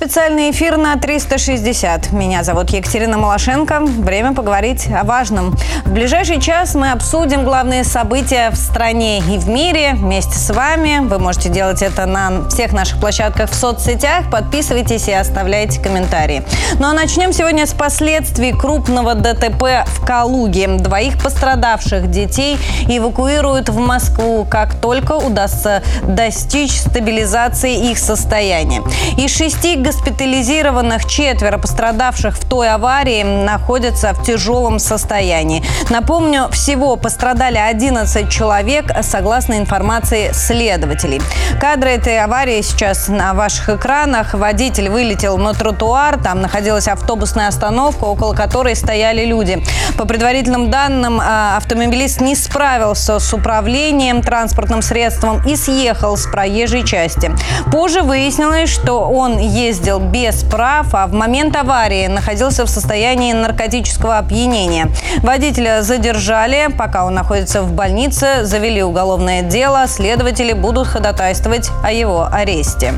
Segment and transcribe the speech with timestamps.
[0.00, 2.12] специальный эфир на 360.
[2.12, 3.80] Меня зовут Екатерина Малашенко.
[3.80, 5.54] Время поговорить о важном.
[5.84, 11.00] В ближайший час мы обсудим главные события в стране и в мире вместе с вами.
[11.06, 14.30] Вы можете делать это на всех наших площадках в соцсетях.
[14.30, 16.44] Подписывайтесь и оставляйте комментарии.
[16.78, 20.66] Ну а начнем сегодня с последствий крупного ДТП в Калуге.
[20.78, 22.56] Двоих пострадавших детей
[22.88, 28.82] эвакуируют в Москву, как только удастся достичь стабилизации их состояния.
[29.18, 35.64] Из шести госпитализированных четверо пострадавших в той аварии находятся в тяжелом состоянии.
[35.88, 41.20] Напомню, всего пострадали 11 человек, согласно информации следователей.
[41.58, 44.34] Кадры этой аварии сейчас на ваших экранах.
[44.34, 49.64] Водитель вылетел на тротуар, там находилась автобусная остановка, около которой стояли люди.
[49.96, 56.84] По предварительным данным, а, автомобилист не справился с управлением транспортным средством и съехал с проезжей
[56.84, 57.32] части.
[57.72, 59.38] Позже выяснилось, что он он
[59.80, 64.88] ездил без прав, а в момент аварии находился в состоянии наркотического опьянения.
[65.22, 72.28] Водителя задержали, пока он находится в больнице, завели уголовное дело, следователи будут ходатайствовать о его
[72.30, 72.92] аресте.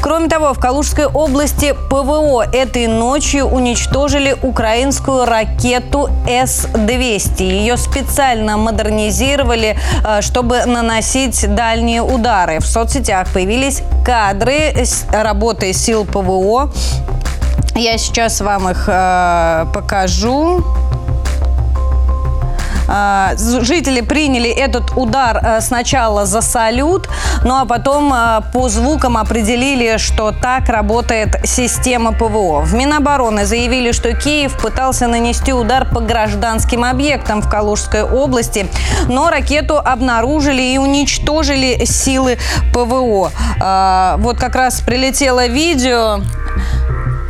[0.00, 7.42] Кроме того, в Калужской области ПВО этой ночью уничтожили украинскую ракету С-200.
[7.42, 12.60] Ее специально модернизировали, э, чтобы наносить дальние удары.
[12.60, 14.74] В соцсетях появились кадры
[15.12, 16.70] работы сил ПВО.
[17.74, 20.64] Я сейчас вам их э, покажу.
[22.88, 27.08] А, жители приняли этот удар э, сначала за салют,
[27.44, 32.62] ну а потом э, по звукам определили, что так работает система ПВО.
[32.62, 38.66] В Минобороны заявили, что Киев пытался нанести удар по гражданским объектам в Калужской области,
[39.08, 42.38] но ракету обнаружили и уничтожили силы
[42.72, 43.30] ПВО.
[43.60, 46.20] А, вот как раз прилетело видео.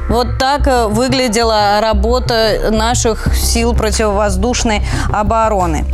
[0.09, 4.83] Вот так э, выглядела работа наших сил противовоздушной
[5.13, 5.85] обороны.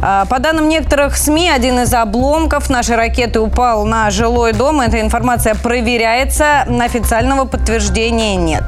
[0.00, 4.80] А, по данным некоторых СМИ, один из обломков нашей ракеты упал на жилой дом.
[4.80, 8.64] Эта информация проверяется, официального подтверждения нет.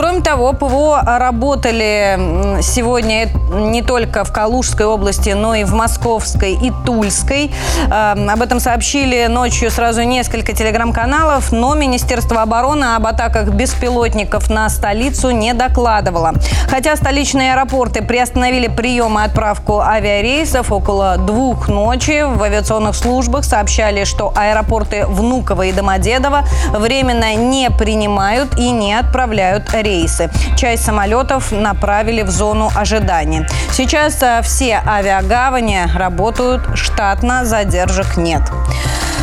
[0.00, 6.72] Кроме того, ПВО работали сегодня не только в Калужской области, но и в Московской и
[6.86, 7.52] Тульской.
[7.90, 14.70] А, об этом сообщили ночью сразу несколько телеграм-каналов, но Министерство обороны об атаках беспилотников на
[14.70, 16.32] столицу не докладывало.
[16.66, 22.22] Хотя столичные аэропорты приостановили прием и отправку авиарейсов, рейсов около двух ночи.
[22.22, 29.68] В авиационных службах сообщали, что аэропорты Внуково и Домодедово временно не принимают и не отправляют
[29.74, 29.89] рейсы.
[30.56, 33.46] Часть самолетов направили в зону ожидания.
[33.72, 38.42] Сейчас э, все авиагавани работают штатно, задержек нет.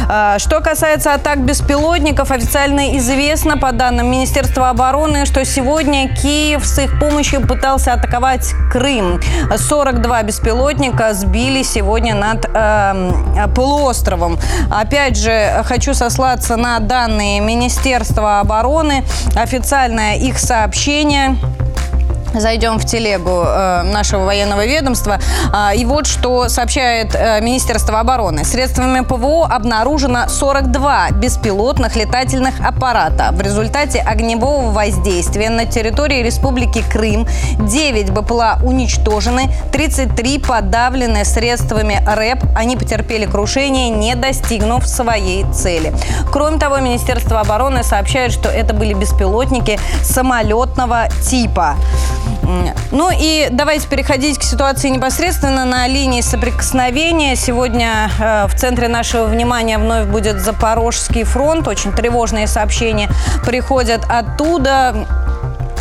[0.10, 6.80] А, что касается атак беспилотников, официально известно по данным Министерства обороны, что сегодня Киев с
[6.80, 9.20] их помощью пытался атаковать Крым.
[9.56, 14.38] 42 беспилотника сбили сегодня над э, полуостровом.
[14.72, 19.04] Опять же, хочу сослаться на данные Министерства обороны.
[19.36, 21.38] Официальное их сообщение сообщение
[22.34, 25.20] зайдем в телегу э, нашего военного ведомства.
[25.54, 28.44] Э, и вот что сообщает э, Министерство обороны.
[28.44, 33.30] Средствами ПВО обнаружено 42 беспилотных летательных аппарата.
[33.32, 37.28] В результате огневого воздействия на территории Республики Крым
[37.60, 42.44] 9 БПЛА уничтожены, 33 подавлены средствами РЭП.
[42.56, 45.94] Они потерпели крушение, не достигнув своей цели.
[46.32, 51.76] Кроме того, Министерство обороны сообщает, что это были беспилотники самолетного типа.
[52.92, 57.36] Ну и давайте переходить к ситуации непосредственно на линии соприкосновения.
[57.36, 61.68] Сегодня э, в центре нашего внимания вновь будет Запорожский фронт.
[61.68, 63.10] Очень тревожные сообщения
[63.46, 65.06] приходят оттуда.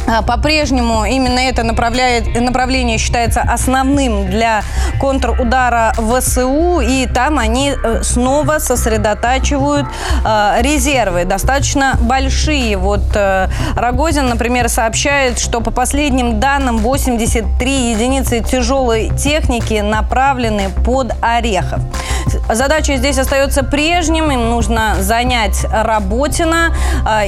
[0.07, 4.63] А, по-прежнему именно это направление считается основным для
[5.01, 9.87] контрудара ВСУ, и там они э, снова сосредотачивают
[10.25, 12.77] э, резервы, достаточно большие.
[12.77, 21.13] Вот э, Рогозин, например, сообщает, что по последним данным 83 единицы тяжелой техники направлены под
[21.21, 21.81] Орехов.
[22.49, 24.31] Задача здесь остается прежним.
[24.31, 26.75] Им нужно занять Работина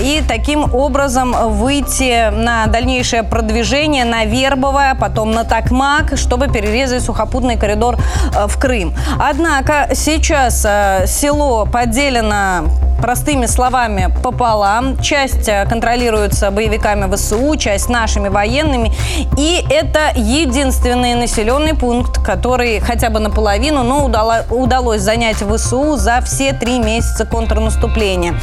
[0.01, 7.57] и таким образом выйти на дальнейшее продвижение на Вербовое, потом на Токмак, чтобы перерезать сухопутный
[7.57, 7.97] коридор
[8.35, 8.95] э, в Крым.
[9.19, 14.99] Однако сейчас э, село поделено простыми словами, пополам.
[15.01, 18.93] Часть э, контролируется боевиками ВСУ, часть нашими военными.
[19.37, 26.53] И это единственный населенный пункт, который хотя бы наполовину, но удалось занять ВСУ за все
[26.53, 28.35] три месяца контрнаступления.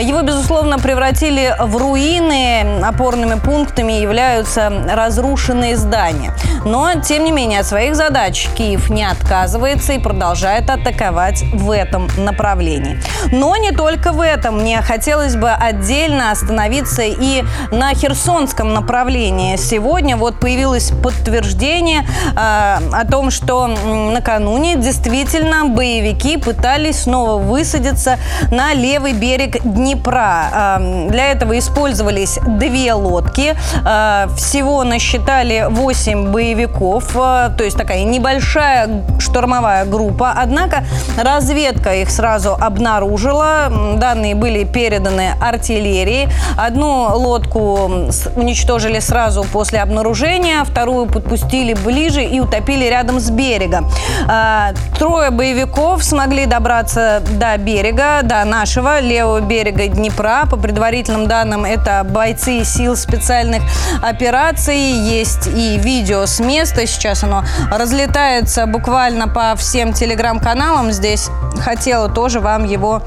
[0.00, 2.82] Его, безусловно, превратили в руины.
[2.82, 6.34] Опорными пунктами являются разрушенные здания.
[6.64, 12.08] Но, тем не менее, от своих задач Киев не отказывается и продолжает атаковать в этом
[12.16, 13.00] направлении.
[13.32, 14.60] Но не только в этом.
[14.60, 19.56] Мне хотелось бы отдельно остановиться и на Херсонском направлении.
[19.56, 28.18] Сегодня вот появилось подтверждение э, о том, что накануне действительно боевики пытались снова высадиться
[28.50, 30.78] на левый берег Днепра.
[30.80, 33.56] Э, для этого использовались две лодки.
[33.84, 40.32] Э, всего насчитали 8 боевиков, э, то есть такая небольшая штурмовая группа.
[40.36, 40.84] Однако
[41.16, 43.89] разведка их сразу обнаружила.
[43.98, 46.28] Данные были переданы артиллерии.
[46.56, 47.90] Одну лодку
[48.36, 53.90] уничтожили сразу после обнаружения, вторую подпустили ближе и утопили рядом с берегом.
[54.28, 60.46] А, трое боевиков смогли добраться до берега, до нашего левого берега Днепра.
[60.50, 63.62] По предварительным данным, это бойцы сил специальных
[64.02, 64.78] операций.
[64.78, 66.86] Есть и видео с места.
[66.86, 70.92] Сейчас оно разлетается буквально по всем телеграм-каналам.
[70.92, 73.02] Здесь хотела тоже вам его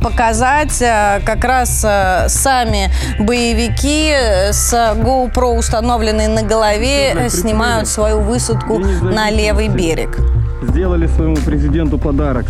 [0.00, 4.12] показать э, как раз э, сами боевики
[4.50, 10.18] с GoPro установленной на голове снимают свою высадку на левый берег.
[10.62, 12.46] Сделали своему президенту подарок.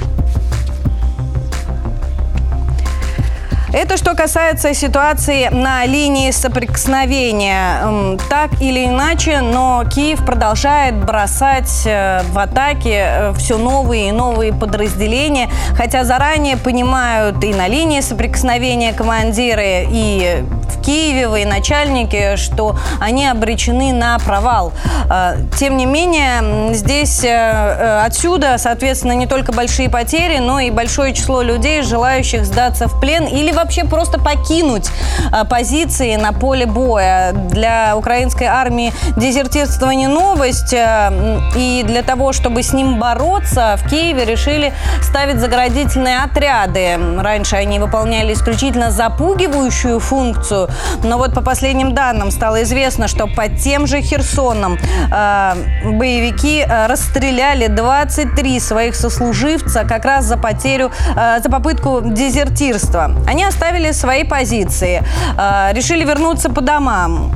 [3.72, 8.19] Это что касается ситуации на линии соприкосновения.
[8.28, 14.52] Так или иначе, но Киев продолжает бросать э, в атаки э, все новые и новые
[14.52, 23.26] подразделения, хотя заранее понимают и на линии соприкосновения командиры, и в Киеве военачальники, что они
[23.26, 24.72] обречены на провал.
[25.10, 31.42] Э, тем не менее, здесь отсюда, соответственно, не только большие потери, но и большое число
[31.42, 34.88] людей, желающих сдаться в плен или вообще просто покинуть
[35.30, 37.32] а, позиции на поле боя.
[37.32, 40.75] Для украинской армии дезертирство не новость.
[40.75, 41.12] А,
[41.54, 44.72] и для того, чтобы с ним бороться, в Киеве решили
[45.02, 46.98] ставить заградительные отряды.
[47.18, 50.62] Раньше они выполняли исключительно запугивающую функцию.
[51.03, 54.79] Но вот по последним данным стало известно, что под тем же Херсоном
[55.11, 55.55] э,
[55.85, 63.11] боевики расстреляли 23 своих сослуживца как раз за потерю, э, за попытку дезертирства.
[63.26, 65.03] Они оставили свои позиции,
[65.37, 67.32] э, решили вернуться по домам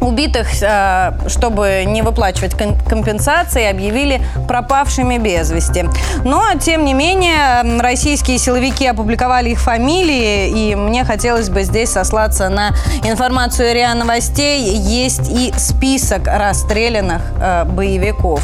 [0.00, 5.84] убитых, э, чтобы не выплачивать компенсации, объявили пропавшими без вести.
[6.24, 12.48] Но, тем не менее, российские силовики опубликовали их фамилии, и мне хотелось бы здесь сослаться
[12.48, 12.70] на
[13.04, 14.62] информацию РИА Новостей.
[14.76, 18.42] Есть и список расстрелянных э, боевиков.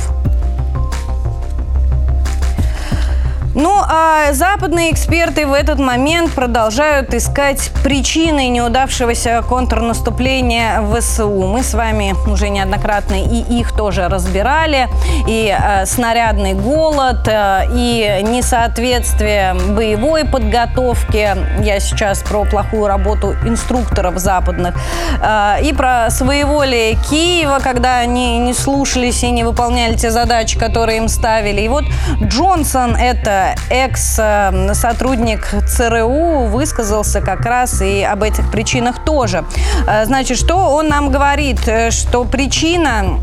[3.54, 11.46] Ну, а западные эксперты в этот момент продолжают искать причины неудавшегося контрнаступления ВСУ.
[11.46, 14.88] Мы с вами уже неоднократно и их тоже разбирали.
[15.28, 21.36] И э, снарядный голод, э, и несоответствие боевой подготовки.
[21.62, 24.74] Я сейчас про плохую работу инструкторов западных.
[25.22, 30.98] Э, и про своеволие Киева, когда они не слушались и не выполняли те задачи, которые
[30.98, 31.60] им ставили.
[31.60, 31.84] И вот
[32.20, 39.44] Джонсон– это экс-сотрудник ЦРУ высказался как раз и об этих причинах тоже.
[39.86, 41.66] Э, значит, что он нам говорит?
[41.66, 43.20] Э, что причина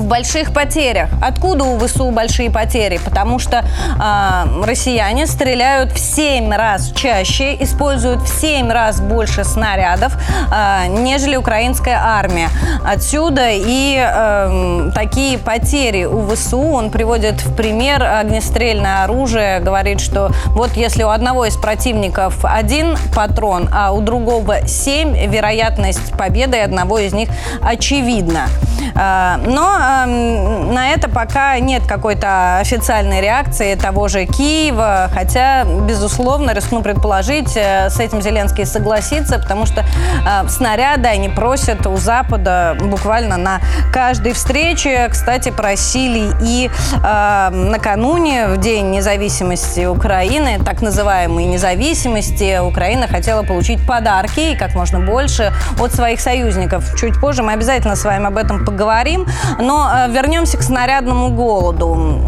[0.00, 1.10] в больших потерях.
[1.22, 2.98] Откуда у ВСУ большие потери?
[3.04, 10.16] Потому что э, россияне стреляют в 7 раз чаще, используют в 7 раз больше снарядов,
[10.52, 12.48] э, нежели украинская армия.
[12.84, 16.60] Отсюда и э, такие потери у ВСУ.
[16.60, 22.96] Он приводит в пример огнестрельное оружие, говорит, что вот если у одного из противников один
[23.14, 27.28] патрон, а у другого 7, вероятность победы одного из них
[27.62, 28.46] очевидна.
[28.94, 36.52] Э, но Эм, на это пока нет какой-то официальной реакции того же Киева, хотя, безусловно,
[36.52, 42.76] рискну предположить, э, с этим Зеленский согласится, потому что э, снаряды они просят у Запада
[42.80, 43.60] буквально на
[43.92, 45.08] каждой встрече.
[45.10, 46.70] Кстати, просили и
[47.02, 54.74] э, накануне, в День независимости Украины, так называемой независимости, Украина хотела получить подарки и как
[54.74, 56.84] можно больше от своих союзников.
[56.96, 59.26] Чуть позже мы обязательно с вами об этом поговорим.
[59.58, 62.24] Но Но вернемся к снарядному голоду.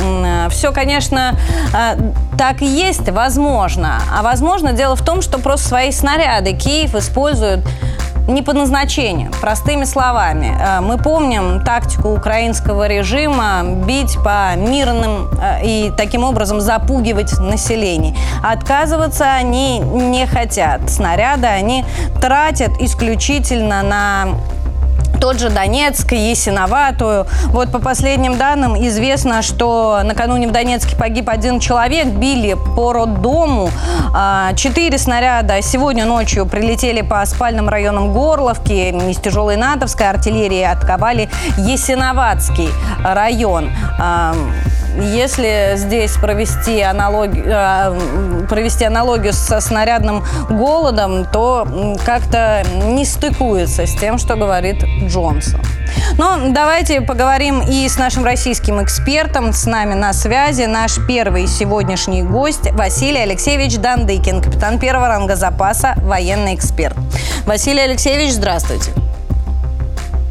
[0.51, 1.35] Все, конечно,
[2.39, 4.01] так и есть, возможно.
[4.17, 7.67] А возможно, дело в том, что просто свои снаряды Киев использует
[8.29, 9.33] не по назначению.
[9.41, 16.61] Простыми словами, э, мы помним тактику украинского режима бить по мирным э, и таким образом
[16.61, 18.15] запугивать население.
[18.45, 20.89] Отказываться они не хотят.
[20.89, 21.85] Снаряды они
[22.21, 24.29] тратят исключительно на
[25.23, 27.29] тот же Донецк, Есиноватую.
[27.51, 33.71] Вот по последним данным известно, что накануне в Донецке погиб один человек, били по роддому.
[34.13, 38.91] А, четыре снаряда сегодня ночью прилетели по спальным районам Горловки.
[39.13, 42.71] Из тяжелой натовской артиллерии атаковали Есиноватский
[43.05, 43.71] район.
[45.01, 51.67] Если здесь провести аналогию, э, провести аналогию со снарядным голодом, то
[52.05, 55.61] как-то не стыкуется с тем, что говорит Джонсон.
[56.19, 59.53] Но давайте поговорим и с нашим российским экспертом.
[59.53, 65.95] С нами на связи наш первый сегодняшний гость Василий Алексеевич Дандыкин, капитан первого ранга запаса,
[65.99, 66.97] военный эксперт.
[67.47, 68.93] Василий Алексеевич, здравствуйте.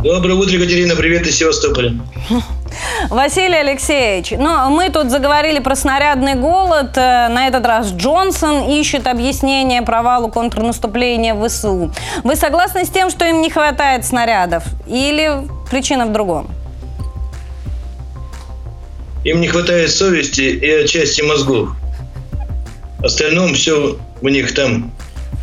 [0.04, 0.96] Доброе утро, Екатерина.
[0.96, 1.94] Привет из Севастополя.
[3.12, 6.98] Василий Алексеевич, ну, мы тут заговорили про снарядный голод.
[6.98, 11.94] Э, на этот раз Джонсон ищет объяснение провалу контрнаступления в ВСУ.
[12.24, 14.64] Вы согласны с тем, что им не хватает снарядов?
[14.88, 16.50] Или причина в другом?
[19.24, 21.76] Им не хватает совести и отчасти мозгов.
[23.04, 24.92] Остальном все у них там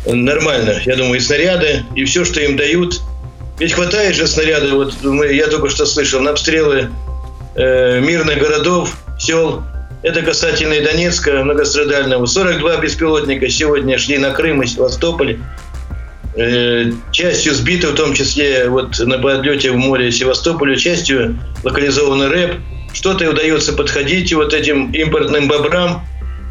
[0.05, 0.81] нормально.
[0.85, 3.01] Я думаю, и снаряды, и все, что им дают.
[3.59, 4.73] Ведь хватает же снаряды.
[4.73, 6.89] Вот мы, я только что слышал, на обстрелы
[7.55, 9.63] э, мирных городов, сел.
[10.01, 12.25] Это касательно и Донецка многострадального.
[12.25, 15.39] 42 беспилотника сегодня шли на Крым и Севастополь.
[16.37, 22.55] Э, частью сбиты, в том числе вот на подлете в море Севастополя, частью локализованный рэп.
[22.93, 26.05] Что-то удается подходить вот этим импортным бобрам,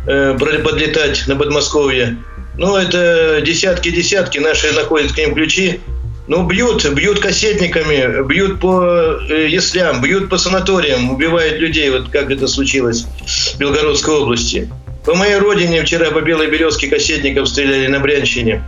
[0.06, 2.18] э, подлетать на Подмосковье.
[2.58, 4.38] Ну, это десятки-десятки.
[4.38, 5.80] Наши находят к ним ключи.
[6.28, 12.30] Ну, бьют, бьют кассетниками, бьют по э, яслям, бьют по санаториям, убивают людей, вот как
[12.30, 14.70] это случилось в Белгородской области.
[15.06, 18.62] По моей родине вчера по Белой Березке кассетников стреляли на Брянщине.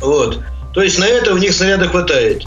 [0.00, 0.38] Вот.
[0.74, 2.44] То есть на это у них снаряда хватает.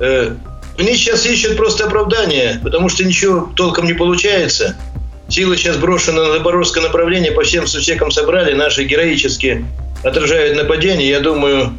[0.00, 0.34] Э,
[0.76, 4.76] они сейчас ищут просто оправдание, потому что ничего толком не получается.
[5.28, 9.64] Силы сейчас брошены на Запорожское направление, по всем сусекам собрали, наши героически
[10.02, 11.08] отражают нападение.
[11.08, 11.72] Я думаю,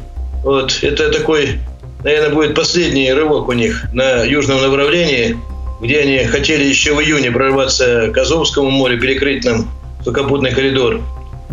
[0.44, 1.60] вот это такой
[2.08, 5.38] наверное, будет последний рывок у них на южном направлении,
[5.82, 9.70] где они хотели еще в июне прорваться к Азовскому морю, перекрыть нам
[10.06, 11.02] сухопутный коридор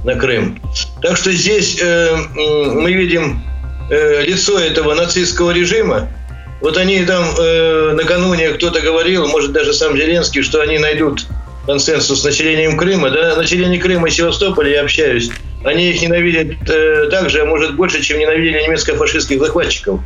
[0.05, 0.61] на Крым.
[1.03, 3.43] Так что здесь э, мы видим
[3.91, 6.09] э, лицо этого нацистского режима.
[6.61, 11.27] Вот они там э, накануне кто-то говорил, может даже сам Зеленский, что они найдут
[11.67, 13.11] консенсус с населением Крыма.
[13.11, 15.33] Да, население Крыма и Севастополя я общаюсь.
[15.65, 20.01] Они их ненавидят э, так же, а может больше, чем ненавидели немецко-фашистских захватчиков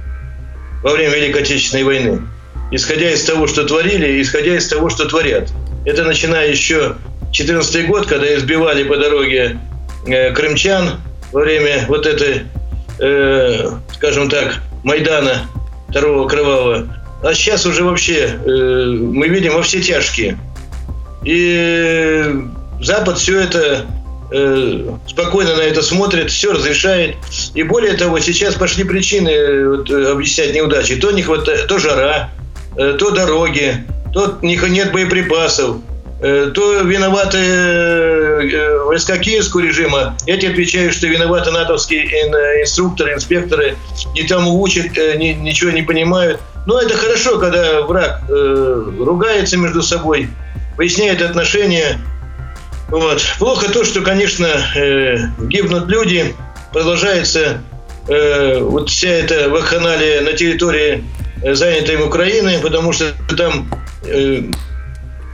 [0.83, 2.23] во время Великой Отечественной войны.
[2.71, 5.51] Исходя из того, что творили, исходя из того, что творят.
[5.85, 6.97] Это начиная еще
[7.33, 9.59] 14 год, когда избивали по дороге
[10.07, 11.01] э, крымчан
[11.33, 12.43] во время вот этой,
[12.99, 15.47] э, скажем так, Майдана
[15.89, 16.95] второго кровавого.
[17.23, 20.39] А сейчас уже вообще э, мы видим во все тяжкие.
[21.25, 22.25] И
[22.81, 23.87] Запад все это
[24.31, 27.17] Э, спокойно на это смотрит, все разрешает.
[27.55, 30.97] И более того, сейчас пошли причины э, вот, э, объяснять неудачи.
[30.97, 32.31] То не хватает, то жара,
[32.77, 35.79] то дороги, то нет боеприпасов,
[36.21, 38.53] то виноваты
[38.85, 40.17] войска киевского режима.
[40.27, 42.05] Эти отвечают, что виноваты натовские
[42.63, 43.77] инструкторы, инспекторы,
[44.15, 46.41] не тому учат, ничего не понимают.
[46.67, 50.29] Но это хорошо, когда враг ругается между собой,
[50.77, 51.99] выясняет отношения,
[52.89, 53.23] вот.
[53.39, 56.35] Плохо то, что, конечно, э, гибнут люди,
[56.73, 57.63] продолжается
[58.09, 61.05] э, вот вся эта вакханалия на территории
[61.43, 63.69] э, занятой им Украины, потому что там
[64.05, 64.43] э,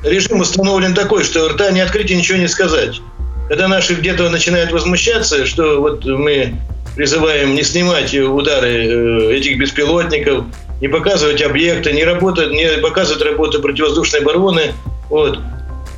[0.02, 3.00] режим установлен такой, что рта не открыть и ничего не сказать.
[3.48, 6.54] Когда наши где-то начинают возмущаться, что вот мы
[6.96, 10.44] призываем не снимать удары э, этих беспилотников,
[10.80, 14.72] не показывать объекты, не, работать, не показывать работу противовоздушной обороны,
[15.08, 15.38] вот,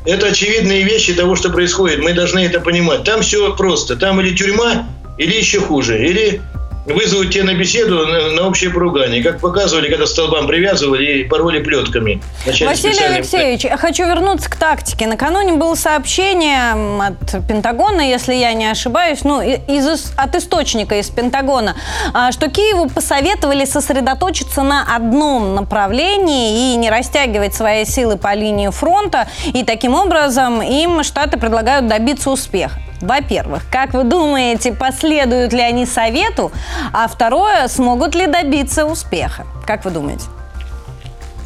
[0.07, 1.99] это очевидные вещи того, что происходит.
[1.99, 3.05] Мы должны это понимать.
[3.05, 3.97] Там все просто.
[3.97, 6.07] Там или тюрьма, или еще хуже.
[6.07, 6.41] Или
[6.87, 9.23] вызовут тебя на беседу на, на общее поругание.
[9.23, 12.21] Как показывали, когда столбам привязывали и пороли плетками.
[12.45, 13.19] Василий специальные...
[13.19, 15.07] Алексеевич, я хочу вернуться к тактике.
[15.07, 21.77] Накануне было сообщение от Пентагона, если я не ошибаюсь, ну, из, от источника из Пентагона,
[22.13, 28.69] а, что Киеву посоветовали сосредоточиться на одном направлении и не растягивать свои силы по линии
[28.69, 29.29] фронта.
[29.53, 32.81] И таким образом им Штаты предлагают добиться успеха.
[33.01, 36.51] Во-первых, как вы думаете, последуют ли они совету?
[36.93, 39.47] А второе, смогут ли добиться успеха?
[39.67, 40.25] Как вы думаете?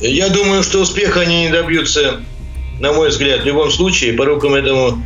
[0.00, 2.20] Я думаю, что успеха они не добьются,
[2.80, 5.02] на мой взгляд, в любом случае, по рукам этому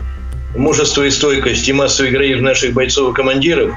[0.56, 3.74] мужество и стойкость и массовый героизм наших бойцов и командиров.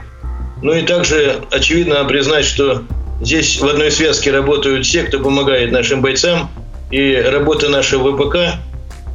[0.61, 2.83] Ну и также, очевидно, признать, что
[3.21, 6.49] здесь в одной связке работают все, кто помогает нашим бойцам,
[6.91, 8.59] и работа нашего ВПК,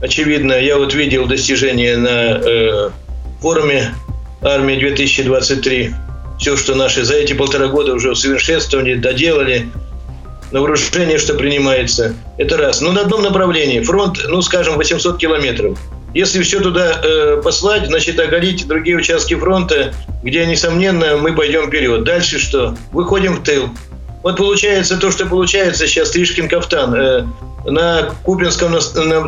[0.00, 2.90] очевидно, я вот видел достижения на э,
[3.42, 3.94] форуме
[4.40, 5.94] «Армия 2023».
[6.38, 9.68] Все, что наши за эти полтора года уже усовершенствовали, доделали,
[10.52, 12.14] на вооружение, что принимается.
[12.38, 12.80] Это раз.
[12.80, 13.80] Но на одном направлении.
[13.80, 15.78] Фронт, ну, скажем, 800 километров.
[16.14, 22.04] Если все туда э, послать, значит, оголить другие участки фронта, где, несомненно, мы пойдем вперед.
[22.04, 22.76] Дальше что?
[22.92, 23.70] Выходим в тыл.
[24.22, 26.94] Вот получается то, что получается сейчас Тришкин-Кафтан.
[26.94, 28.72] Э, на Купинском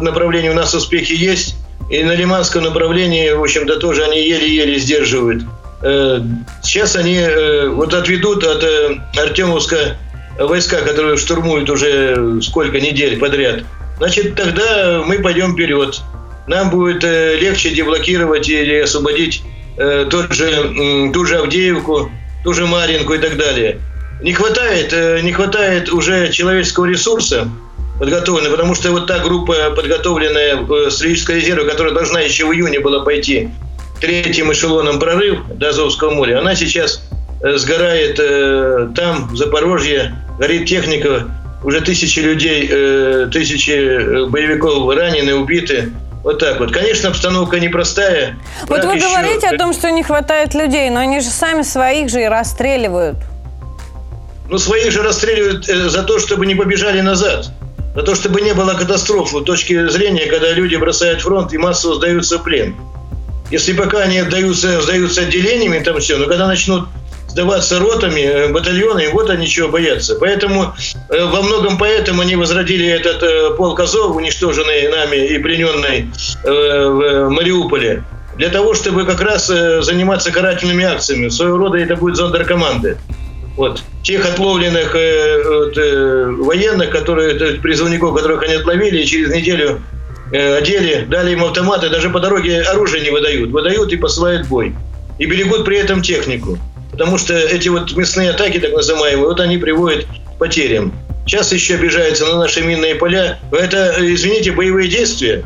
[0.04, 1.56] направлении у нас успехи есть.
[1.90, 5.44] И на Лиманском направлении, в общем-то, тоже они еле-еле сдерживают.
[5.82, 6.20] Э,
[6.62, 9.98] сейчас они э, вот отведут от э, Артемовска
[10.38, 13.64] войска, которые штурмуют уже сколько недель подряд.
[13.98, 16.00] Значит, тогда мы пойдем вперед.
[16.46, 19.42] Нам будет легче деблокировать или освободить
[19.76, 22.10] тот же, ту же Авдеевку,
[22.42, 23.78] ту же Маринку и так далее.
[24.20, 27.48] Не хватает, не хватает уже человеческого ресурса,
[27.98, 32.80] подготовлены, потому что вот та группа, подготовленная в стратегической резерве, которая должна еще в июне
[32.80, 33.50] была пойти
[34.00, 37.02] третьим эшелоном прорыв до Азовского моря, она сейчас
[37.42, 41.28] э, сгорает э, там, в Запорожье, горит техника,
[41.62, 45.92] уже тысячи людей, э, тысячи э, боевиков ранены, убиты.
[46.22, 46.72] Вот так вот.
[46.72, 48.36] Конечно, обстановка непростая.
[48.66, 49.08] Вот вы еще...
[49.08, 53.18] говорите о том, что не хватает людей, но они же сами своих же и расстреливают.
[54.48, 57.50] Ну, своих же расстреливают э, за то, чтобы не побежали назад
[57.94, 61.94] на то, чтобы не было катастрофы с точки зрения, когда люди бросают фронт и массово
[61.94, 62.74] сдаются в плен.
[63.50, 66.88] Если пока они отдаются, сдаются отделениями, там все, но когда начнут
[67.28, 70.14] сдаваться ротами, э, батальоны, вот они чего боятся.
[70.16, 70.72] Поэтому
[71.10, 76.10] э, во многом поэтому они возродили этот э, полк Азов, уничтоженный нами и плененный
[76.44, 78.04] в Мариуполе,
[78.36, 81.28] для того, чтобы как раз заниматься карательными акциями.
[81.28, 82.98] Своего рода это будет зондеркоманды.
[83.56, 83.82] Вот.
[84.02, 89.80] Тех отловленных э, э, военных, которые, то призывников, которых они отловили, через неделю
[90.32, 93.50] э, одели, дали им автоматы, даже по дороге оружие не выдают.
[93.50, 94.74] Выдают и посылают бой.
[95.18, 96.58] И берегут при этом технику.
[96.90, 100.92] Потому что эти вот мясные атаки, так называемые, вот они приводят к потерям.
[101.26, 103.38] Сейчас еще обижаются на наши минные поля.
[103.52, 105.44] Это, извините, боевые действия.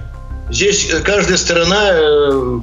[0.51, 1.93] Здесь каждая сторона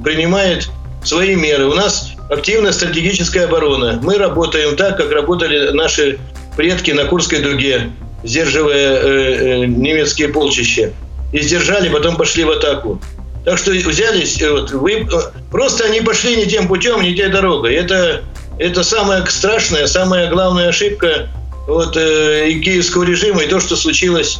[0.04, 0.68] принимает
[1.06, 1.66] свои меры.
[1.66, 4.00] У нас активная стратегическая оборона.
[4.02, 6.18] Мы работаем так, как работали наши
[6.56, 7.90] предки на Курской дуге,
[8.24, 10.92] сдерживая э, э, немецкие полчища.
[11.32, 13.00] И сдержали, потом пошли в атаку.
[13.44, 15.06] Так что взялись, э, вот, вы, э,
[15.50, 17.74] просто они пошли не тем путем, не той дорогой.
[17.74, 18.22] Это,
[18.58, 21.28] это самая страшная, самая главная ошибка
[21.66, 24.38] вот, э, и киевского режима, и то, что случилось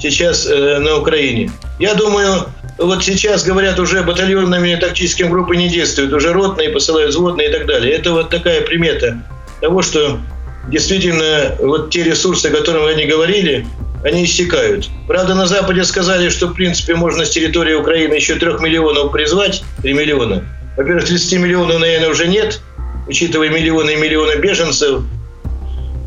[0.00, 1.50] сейчас э, на Украине.
[1.78, 2.46] Я думаю,
[2.78, 7.66] вот сейчас говорят уже батальонными тактическими группами не действуют, уже ротные посылают взводные и так
[7.66, 7.92] далее.
[7.92, 9.22] Это вот такая примета
[9.60, 10.20] того, что
[10.68, 13.66] действительно вот те ресурсы, о которых они говорили,
[14.04, 14.88] они иссякают.
[15.08, 19.62] Правда, на Западе сказали, что в принципе можно с территории Украины еще трех миллионов призвать,
[19.82, 20.44] 3 миллиона.
[20.76, 22.60] Во-первых, 30 миллионов, наверное, уже нет,
[23.08, 25.02] учитывая миллионы и миллионы беженцев,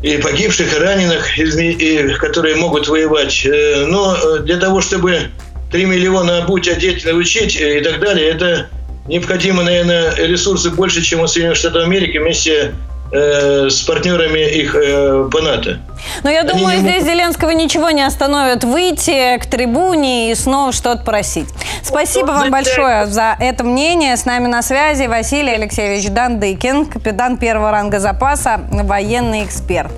[0.02, 3.44] и погибших, и раненых, и, которые могут воевать.
[3.44, 5.30] Э, но э, для того, чтобы
[5.72, 8.68] 3 миллиона обуть, одеть, научить и так далее, это
[9.08, 12.74] необходимо, наверное, ресурсы больше, чем у Соединенных Штатов Америки вместе
[13.10, 15.80] э, с партнерами их э, по НАТО.
[16.22, 21.04] Но я думаю, не здесь Зеленского ничего не остановит выйти к трибуне и снова что-то
[21.04, 21.48] просить.
[21.82, 24.16] Спасибо вам большое за это мнение.
[24.16, 29.92] С нами на связи Василий Алексеевич Дандыкин, капитан первого ранга запаса, военный эксперт.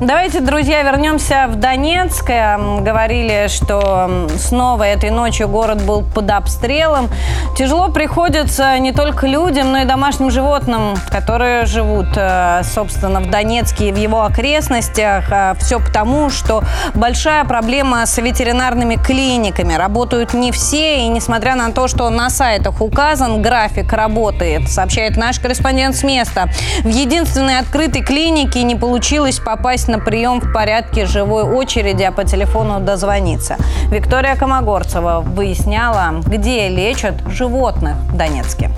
[0.00, 2.24] Давайте, друзья, вернемся в Донецк.
[2.26, 7.08] Говорили, что снова этой ночью город был под обстрелом.
[7.56, 13.88] Тяжело приходится не только людям, но и домашним животным, которые живут, э, собственно, в Донецке
[13.88, 15.24] и в его окрестностях.
[15.54, 16.62] Все потому, что
[16.94, 19.74] большая проблема с ветеринарными клиниками.
[19.74, 25.38] Работают не все, и несмотря на то, что на сайтах указан график работы, сообщает наш
[25.38, 26.48] корреспондент с места,
[26.82, 32.24] в единственной открытой клинике не получилось попасть на прием в порядке живой очереди, а по
[32.24, 33.56] телефону дозвониться.
[33.90, 38.70] Виктория Комогорцева выясняла, где лечат животных в Донецке.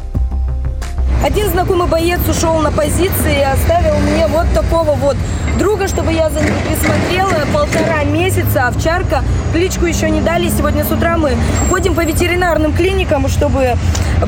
[1.25, 5.19] Один знакомый боец ушел на позиции и оставил мне вот такого вот
[5.59, 7.31] друга, чтобы я за ним присмотрела.
[7.53, 9.23] Полтора месяца овчарка.
[9.53, 10.49] Кличку еще не дали.
[10.49, 11.37] Сегодня с утра мы
[11.69, 13.77] ходим по ветеринарным клиникам, чтобы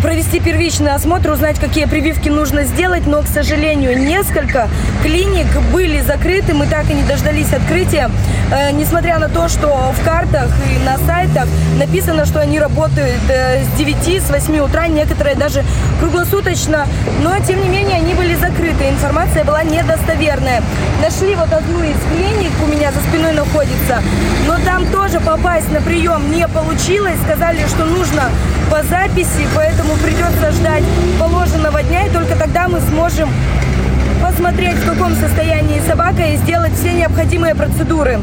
[0.03, 3.07] провести первичный осмотр, узнать, какие прививки нужно сделать.
[3.07, 4.69] Но, к сожалению, несколько
[5.03, 6.53] клиник были закрыты.
[6.53, 8.11] Мы так и не дождались открытия.
[8.51, 13.65] Э, несмотря на то, что в картах и на сайтах написано, что они работают э,
[13.65, 15.65] с 9, с 8 утра, некоторые даже
[15.99, 16.82] круглосуточно.
[17.23, 18.89] Но, тем не менее, они были закрыты.
[18.89, 20.63] Информация была недостоверная.
[21.03, 24.03] Нашли вот одну из клиник, у меня за спиной находится,
[24.47, 27.17] но там тоже попасть на прием не получилось.
[27.27, 28.23] Сказали, что нужно
[28.71, 30.85] по записи, поэтому придется ждать
[31.19, 33.31] положенного дня, и только тогда мы сможем
[34.23, 38.21] посмотреть, в каком состоянии собака и сделать все необходимые процедуры.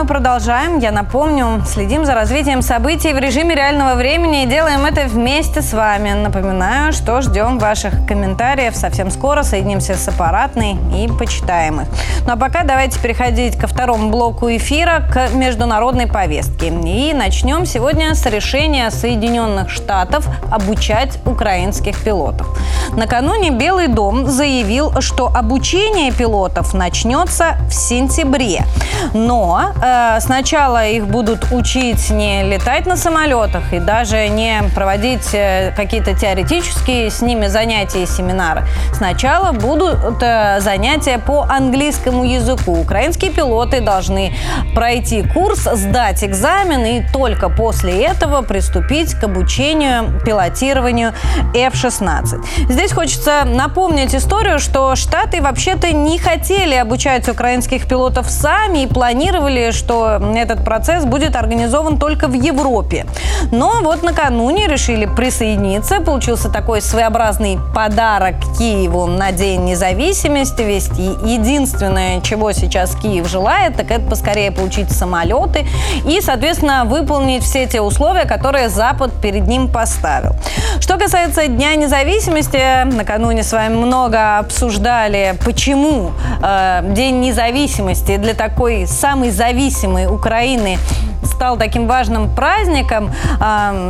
[0.00, 0.78] Мы продолжаем.
[0.78, 5.74] Я напомню, следим за развитием событий в режиме реального времени и делаем это вместе с
[5.74, 6.12] вами.
[6.12, 8.74] Напоминаю, что ждем ваших комментариев.
[8.74, 11.88] Совсем скоро соединимся с аппаратной и почитаем их.
[12.26, 16.68] Ну а пока давайте переходить ко второму блоку эфира, к международной повестке.
[16.68, 22.48] И начнем сегодня с решения Соединенных Штатов обучать украинских пилотов.
[22.96, 28.64] Накануне Белый дом заявил, что обучение пилотов начнется в сентябре.
[29.12, 35.72] Но э, сначала их будут учить не летать на самолетах и даже не проводить э,
[35.76, 38.62] какие-то теоретические с ними занятия и семинары.
[38.94, 42.80] Сначала будут э, занятия по английскому языку.
[42.80, 44.34] Украинские пилоты должны
[44.74, 51.12] пройти курс, сдать экзамен и только после этого приступить к обучению пилотированию
[51.54, 52.44] F-16.
[52.68, 59.70] Здесь хочется напомнить историю, что Штаты вообще-то не хотели обучать украинских пилотов сами и планировали
[59.80, 63.06] что этот процесс будет организован только в Европе.
[63.50, 66.00] Но вот накануне решили присоединиться.
[66.00, 70.62] Получился такой своеобразный подарок Киеву на День независимости.
[70.62, 70.90] Ведь
[71.24, 75.66] единственное, чего сейчас Киев желает, так это поскорее получить самолеты
[76.06, 80.34] и, соответственно, выполнить все те условия, которые Запад перед ним поставил.
[80.80, 86.12] Что касается Дня независимости, накануне с вами много обсуждали, почему
[86.42, 90.78] э, День независимости для такой самой зависимой независимой Украины
[91.22, 93.10] стал таким важным праздником,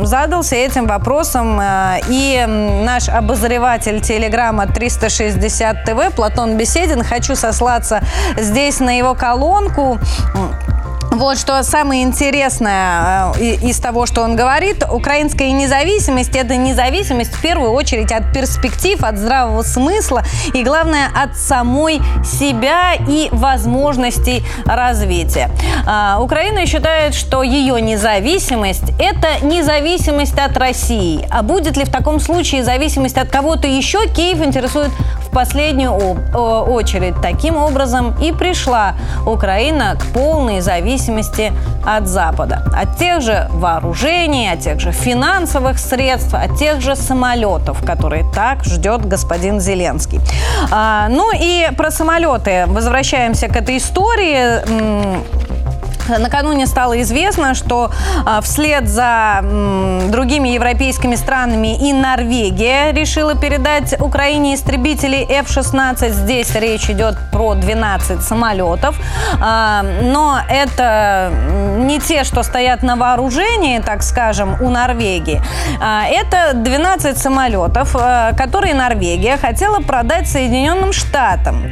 [0.03, 2.45] задался этим вопросом э, и
[2.85, 7.03] наш обозреватель телеграмма 360 ТВ Платон Беседин.
[7.03, 8.01] Хочу сослаться
[8.37, 9.99] здесь на его колонку
[11.11, 17.41] вот что самое интересное э, из того, что он говорит, украинская независимость– это независимость в
[17.41, 25.51] первую очередь от перспектив, от здравого смысла и, главное, от самой себя и возможностей развития.
[25.85, 31.27] А, Украина считает, что ее независимость– это независимость от России.
[31.29, 34.91] А будет ли в таком случае зависимость от кого-то еще, Киев интересует
[35.31, 37.15] в последнюю очередь.
[37.21, 41.53] Таким образом и пришла Украина к полной зависимости
[41.85, 42.63] от Запада.
[42.75, 48.65] От тех же вооружений, от тех же финансовых средств, от тех же самолетов, которые так
[48.65, 50.19] ждет господин Зеленский.
[50.69, 52.65] А, ну и про самолеты.
[52.67, 54.61] Возвращаемся к этой истории.
[56.19, 57.91] Накануне стало известно, что
[58.25, 59.41] а, вслед за
[60.09, 66.09] другими европейскими странами и Норвегия решила передать Украине истребители F-16.
[66.09, 68.95] Здесь речь идет про 12 самолетов.
[69.41, 71.31] А, но это
[71.77, 75.41] не те, что стоят на вооружении, так скажем, у Норвегии.
[75.81, 77.95] А, это 12 самолетов,
[78.37, 81.65] которые Норвегия хотела продать Соединенным Штатам.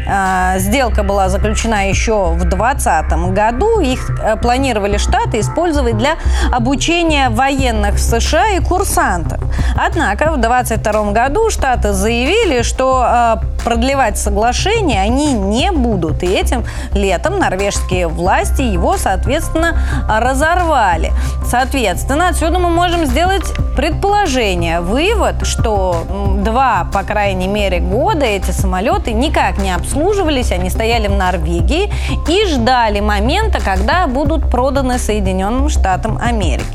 [0.57, 3.79] Сделка была заключена еще в 2020 году.
[3.79, 6.15] Их планировали Штаты использовать для
[6.51, 9.39] обучения военных в США и курсантов.
[9.75, 16.23] Однако в 2022 году Штаты заявили, что э, продлевать соглашение они не будут.
[16.23, 19.77] И этим летом норвежские власти его, соответственно,
[20.09, 21.11] разорвали.
[21.45, 23.43] Соответственно, отсюда мы можем сделать
[23.75, 26.05] предположение, вывод, что
[26.43, 31.91] два, по крайней мере, года эти самолеты никак не обслуживались, они стояли в Норвегии
[32.27, 36.65] и ждали момента, когда будут проданы Соединенным Штатам Америки.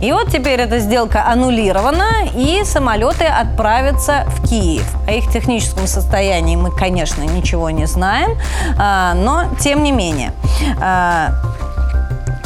[0.00, 4.86] И вот теперь эта сделка аннулирована, и самолеты отправятся в Киев.
[5.06, 8.38] О их техническом состоянии мы, конечно, ничего не знаем,
[8.78, 10.32] а, но тем не менее.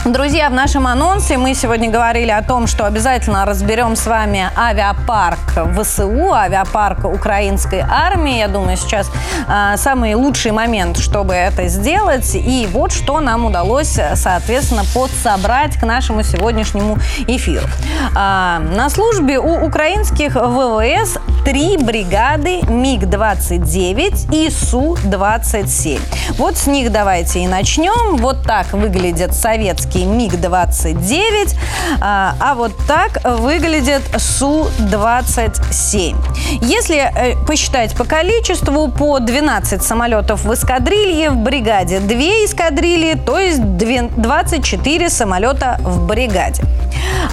[0.04, 5.38] Друзья, в нашем анонсе мы сегодня говорили о том, что обязательно разберем с вами авиапарк
[5.76, 8.38] ВСУ, авиапарк украинской армии.
[8.38, 9.10] Я думаю, сейчас
[9.48, 12.30] э, самый лучший момент, чтобы это сделать.
[12.34, 17.66] И вот что нам удалось, соответственно, подсобрать к нашему сегодняшнему эфиру.
[18.14, 26.00] Э, на службе у украинских ВВС три бригады МиГ-29 и Су-27.
[26.36, 28.16] Вот с них давайте и начнем.
[28.16, 31.56] Вот так выглядят советские американский МиГ-29,
[32.00, 36.16] а, а вот так выглядит Су-27.
[36.62, 43.38] Если э, посчитать по количеству, по 12 самолетов в эскадрилье, в бригаде 2 эскадрильи, то
[43.38, 46.62] есть 24 самолета в бригаде.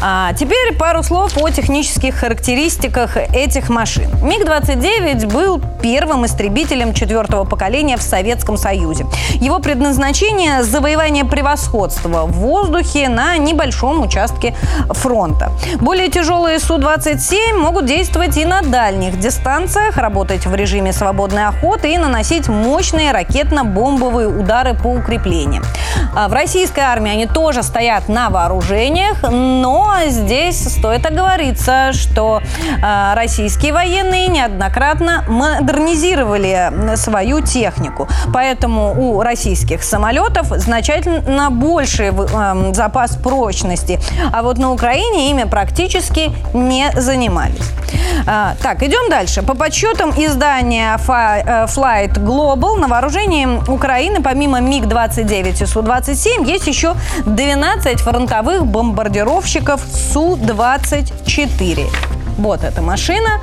[0.02, 4.05] А теперь пару слов о технических характеристиках этих машин.
[4.22, 9.06] МиГ-29 был первым истребителем четвертого поколения в Советском Союзе.
[9.36, 14.56] Его предназначение– завоевание превосходства в воздухе на небольшом участке
[14.90, 15.52] фронта.
[15.80, 21.98] Более тяжелые Су-27 могут действовать и на дальних дистанциях, работать в режиме свободной охоты и
[21.98, 25.64] наносить мощные ракетно-бомбовые удары по укреплениям.
[26.16, 32.42] А в российской армии они тоже стоят на вооружениях, но здесь стоит оговориться, что
[32.82, 33.85] э, российские военные
[34.36, 38.08] неоднократно модернизировали свою технику.
[38.34, 44.00] Поэтому у российских самолетов значительно больший э, запас прочности.
[44.34, 47.72] А вот на Украине ими практически не занимались.
[48.28, 49.42] А, так, идем дальше.
[49.42, 56.96] По подсчетам издания э, Flight Global на вооружении Украины помимо МиГ-29 и Су-27 есть еще
[57.26, 59.82] 12 фронтовых бомбардировщиков
[60.14, 61.90] Су-24.
[62.38, 63.40] Вот эта машина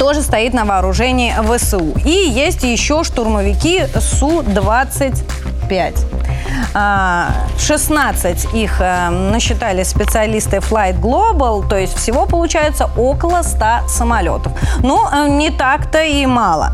[0.00, 1.92] тоже стоит на вооружении ВСУ.
[2.06, 6.29] И есть еще штурмовики Су-25.
[6.72, 14.52] 16 а, их э, насчитали специалисты Flight Global, то есть всего получается около 100 самолетов.
[14.82, 16.72] Ну, э, не так-то и мало.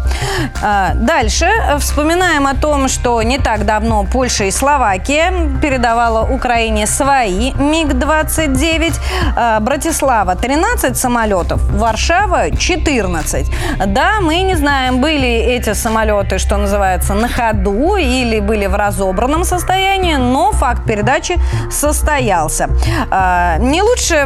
[0.62, 7.52] А, дальше вспоминаем о том, что не так давно Польша и Словакия передавала Украине свои
[7.52, 8.94] МиГ-29.
[9.36, 13.50] А, Братислава 13 самолетов, Варшава 14.
[13.86, 19.44] Да, мы не знаем, были эти самолеты, что называется, на ходу или были в разобранном
[19.44, 21.38] состоянии, состоянии, но факт передачи
[21.70, 22.68] состоялся.
[23.10, 24.24] А, не лучше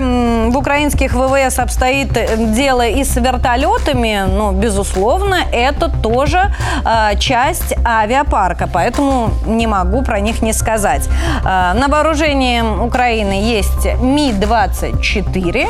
[0.50, 7.74] в украинских ВВС обстоит э, дело и с вертолетами, но, безусловно, это тоже а, часть
[7.84, 11.08] авиапарка, поэтому не могу про них не сказать.
[11.44, 15.66] А, на вооружении Украины есть Ми-24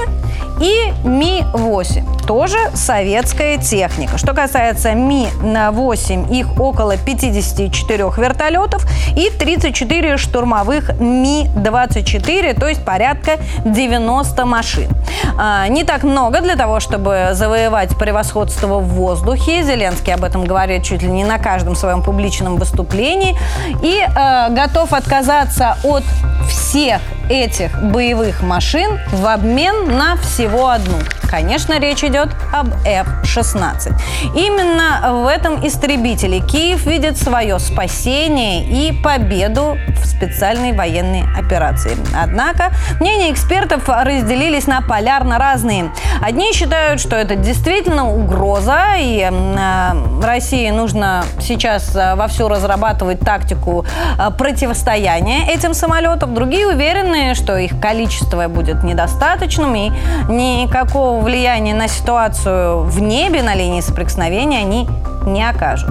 [0.61, 2.27] и Ми-8.
[2.27, 4.19] Тоже советская техника.
[4.19, 14.45] Что касается Ми-8, их около 54 вертолетов и 34 штурмовых Ми-24, то есть порядка 90
[14.45, 14.89] машин.
[15.37, 19.65] А, не так много для того, чтобы завоевать превосходство в воздухе.
[19.65, 23.37] Зеленский об этом говорит чуть ли не на каждом своем публичном выступлении.
[23.83, 26.05] И э, готов отказаться от
[26.49, 30.99] всех этих боевых машин в обмен на всего одну.
[31.29, 33.95] Конечно, речь идет об F-16.
[34.35, 41.97] Именно в этом истребителе Киев видит свое спасение и победу в специальной военной операции.
[42.15, 45.91] Однако мнения экспертов разделились на полярно разные.
[46.23, 53.85] Одни считают, что это действительно угроза, и э, России нужно сейчас э, вовсю разрабатывать тактику
[54.19, 56.35] э, противостояния этим самолетам.
[56.35, 59.91] Другие уверены, что их количество будет недостаточным и
[60.29, 64.89] никакого влияния на ситуацию в небе на линии соприкосновения они
[65.27, 65.91] не окажут.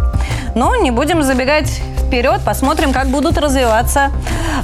[0.55, 4.11] Но не будем забегать вперед, посмотрим, как будут развиваться,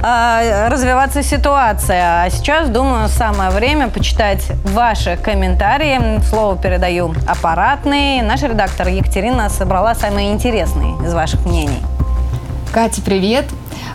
[0.03, 2.23] э, развиваться ситуация.
[2.23, 6.19] А сейчас, думаю, самое время почитать ваши комментарии.
[6.29, 8.21] Слово передаю аппаратный.
[8.21, 11.81] Наш редактор Екатерина собрала самые интересные из ваших мнений.
[12.75, 13.45] Катя, привет!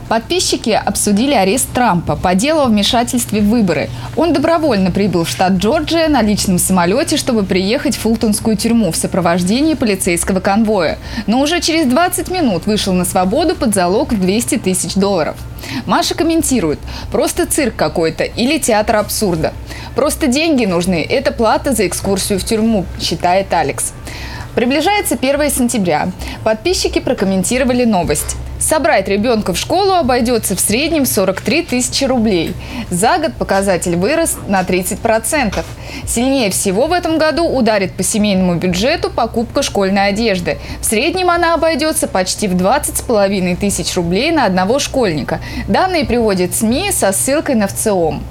[0.09, 3.90] Подписчики обсудили арест Трампа по делу о вмешательстве в выборы.
[4.16, 8.97] Он добровольно прибыл в штат Джорджия на личном самолете, чтобы приехать в Фултонскую тюрьму в
[8.97, 10.97] сопровождении полицейского конвоя.
[11.27, 15.37] Но уже через 20 минут вышел на свободу под залог в 200 тысяч долларов.
[15.85, 16.79] Маша комментирует,
[17.12, 19.53] просто цирк какой-то или театр абсурда.
[19.95, 23.93] Просто деньги нужны, это плата за экскурсию в тюрьму, считает Алекс.
[24.55, 26.09] Приближается 1 сентября.
[26.45, 28.37] Подписчики прокомментировали новость.
[28.61, 32.55] Собрать ребенка в школу обойдется в среднем 43 тысячи рублей.
[32.90, 35.64] За год показатель вырос на 30%.
[36.07, 40.59] Сильнее всего в этом году ударит по семейному бюджету покупка школьной одежды.
[40.81, 45.40] В среднем она обойдется почти в 20,5 тысяч рублей на одного школьника.
[45.66, 48.23] Данные приводят СМИ со ссылкой на ВЦИОМ.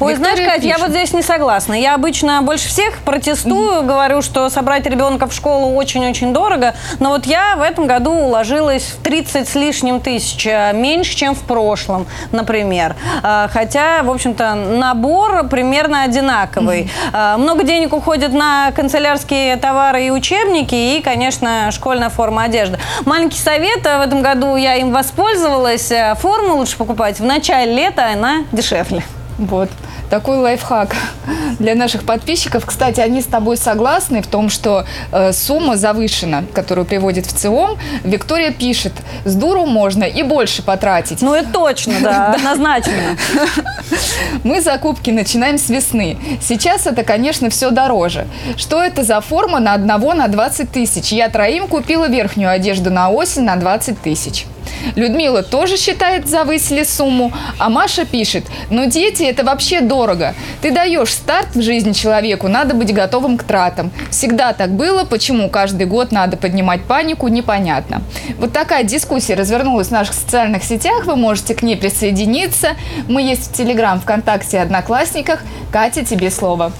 [0.00, 0.78] Ой, Виктория знаешь, Кать, пишет.
[0.78, 1.72] я вот здесь не согласна.
[1.72, 3.86] Я обычно больше всех протестую, mm-hmm.
[3.86, 6.74] говорю, что собрать ребенка в школу очень-очень дорого.
[7.00, 11.34] Но вот я в этом году уложилась в 30 с лишним тысяч, э, меньше, чем
[11.34, 12.96] в прошлом, например.
[13.22, 16.90] А, хотя, в общем-то, набор примерно одинаковый.
[17.12, 17.36] Mm-hmm.
[17.38, 22.78] Много денег уходит на канцелярские товары и учебники, и, конечно, школьная форма одежды.
[23.04, 25.92] Маленький совет, в этом году я им воспользовалась.
[26.16, 29.02] Форму лучше покупать в начале лета, она дешевле.
[29.38, 29.70] Вот.
[30.10, 30.94] Такой лайфхак
[31.58, 32.64] для наших подписчиков.
[32.64, 37.78] Кстати, они с тобой согласны в том, что э, сумма завышена, которую приводит в ЦИОМ.
[38.04, 38.94] Виктория пишет,
[39.24, 41.20] с дуру можно и больше потратить.
[41.20, 42.92] Ну, это точно, да, однозначно.
[44.44, 46.16] Мы закупки начинаем с весны.
[46.40, 48.26] Сейчас это, конечно, все дороже.
[48.56, 51.12] Что это за форма на одного на 20 тысяч?
[51.12, 54.46] Я троим купила верхнюю одежду на осень на 20 тысяч.
[54.96, 59.97] Людмила тоже считает, завысили сумму, а Маша пишет, ну дети это вообще дорого.
[60.60, 63.90] Ты даешь старт в жизни человеку, надо быть готовым к тратам.
[64.10, 68.02] Всегда так было, почему каждый год надо поднимать панику, непонятно.
[68.38, 72.70] Вот такая дискуссия развернулась в наших социальных сетях, вы можете к ней присоединиться.
[73.08, 75.40] Мы есть в Телеграм, ВКонтакте, Одноклассниках.
[75.72, 76.72] Катя, тебе слово.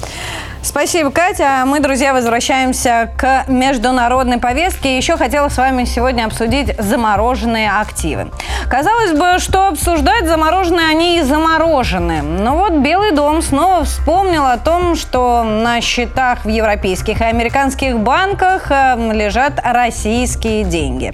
[0.60, 1.62] Спасибо, Катя.
[1.66, 4.96] Мы, друзья, возвращаемся к международной повестке.
[4.96, 8.30] Еще хотела с вами сегодня обсудить замороженные активы.
[8.68, 12.22] Казалось бы, что обсуждать замороженные они и заморожены.
[12.22, 17.98] Но вот Белый дом снова вспомнил о том, что на счетах в европейских и американских
[17.98, 21.12] банках э, лежат российские деньги.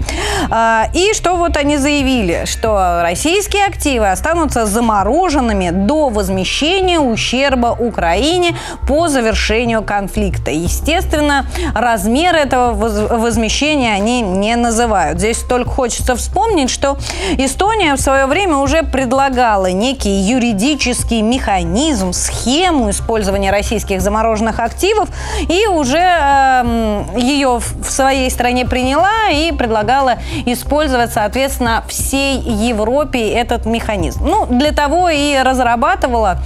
[0.50, 8.56] А, и что вот они заявили, что российские активы останутся замороженными до возмещения ущерба Украине
[8.88, 10.52] по завершению завершению конфликта.
[10.52, 12.72] Естественно, размер этого
[13.18, 15.18] возмещения они не называют.
[15.18, 16.96] Здесь только хочется вспомнить, что
[17.36, 25.08] Эстония в свое время уже предлагала некий юридический механизм, схему использования российских замороженных активов
[25.48, 33.66] и уже э, ее в своей стране приняла и предлагала использовать, соответственно, всей Европе этот
[33.66, 34.24] механизм.
[34.24, 36.38] Ну, для того и разрабатывала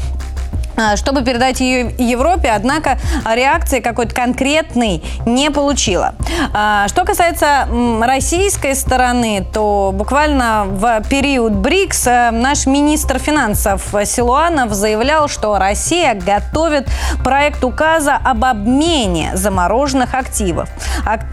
[0.97, 6.15] чтобы передать ее Европе, однако реакции какой-то конкретной не получила.
[6.53, 7.69] А, что касается
[8.01, 16.15] российской стороны, то буквально в период БРИКС э, наш министр финансов Силуанов заявлял, что Россия
[16.15, 16.89] готовит
[17.25, 20.69] проект указа об обмене замороженных активов.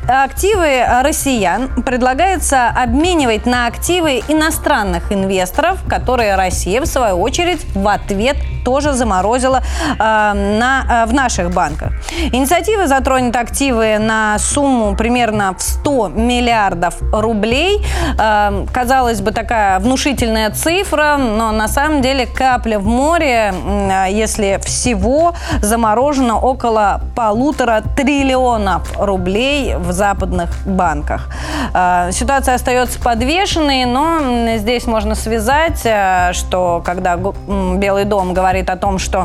[0.07, 8.37] Активы россиян предлагается обменивать на активы иностранных инвесторов, которые Россия, в свою очередь, в ответ
[8.63, 8.93] тоже
[9.39, 9.61] заморозила
[9.97, 11.91] э, на, э, в наших банках.
[12.31, 17.85] Инициатива затронет активы на сумму примерно в 100 миллиардов рублей.
[18.19, 24.59] Э, казалось бы, такая внушительная цифра, но на самом деле капля в море, э, если
[24.63, 31.29] всего заморожено около полутора триллионов рублей в западных банках.
[31.73, 38.77] Э, ситуация остается подвешенной, но здесь можно связать, э, что когда Белый дом говорит о
[38.77, 39.24] том, что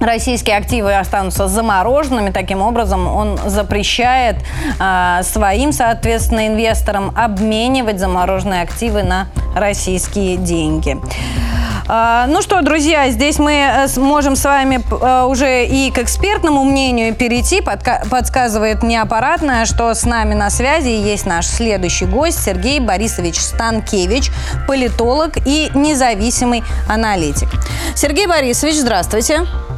[0.00, 2.30] российские активы останутся замороженными.
[2.30, 4.36] Таким образом, он запрещает
[4.78, 10.96] э, своим, соответственно, инвесторам обменивать замороженные активы на российские деньги.
[11.92, 16.64] А, ну что, друзья, здесь мы э, можем с вами э, уже и к экспертному
[16.64, 17.60] мнению перейти.
[17.60, 24.30] Подсказывает мне аппаратная, что с нами на связи есть наш следующий гость Сергей Борисович Станкевич,
[24.68, 27.48] политолог и независимый аналитик.
[27.96, 29.20] Сергей Борисович, здравствуйте.
[29.20, 29.69] Здравствуйте.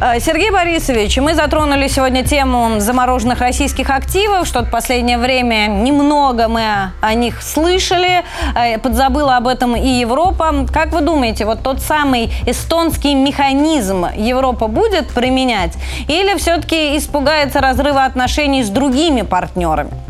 [0.00, 4.46] Э, Сергей Борисович, мы затронули сегодня тему замороженных российских активов.
[4.46, 6.62] Что-то последнее время немного мы
[7.00, 8.22] о них слышали.
[8.54, 10.66] Э, подзабыла об этом и Европа.
[10.72, 15.72] Как вы думаете, вот тот самый эстонский механизм Европа будет применять?
[16.08, 20.03] Или все-таки испугается разрыва отношений с другими партнерами?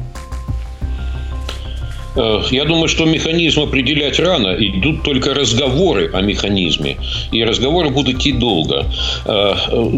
[2.16, 4.54] Э, я думаю, что механизм определять рано.
[4.58, 6.96] Идут только разговоры о механизме.
[7.32, 8.86] И разговоры будут идти долго.
[9.26, 9.54] Э,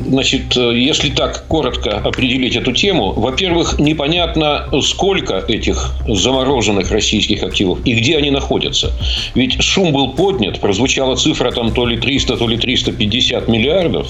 [0.07, 7.95] значит, если так коротко определить эту тему, во-первых, непонятно, сколько этих замороженных российских активов и
[7.95, 8.93] где они находятся.
[9.35, 14.09] Ведь шум был поднят, прозвучала цифра там то ли 300, то ли 350 миллиардов.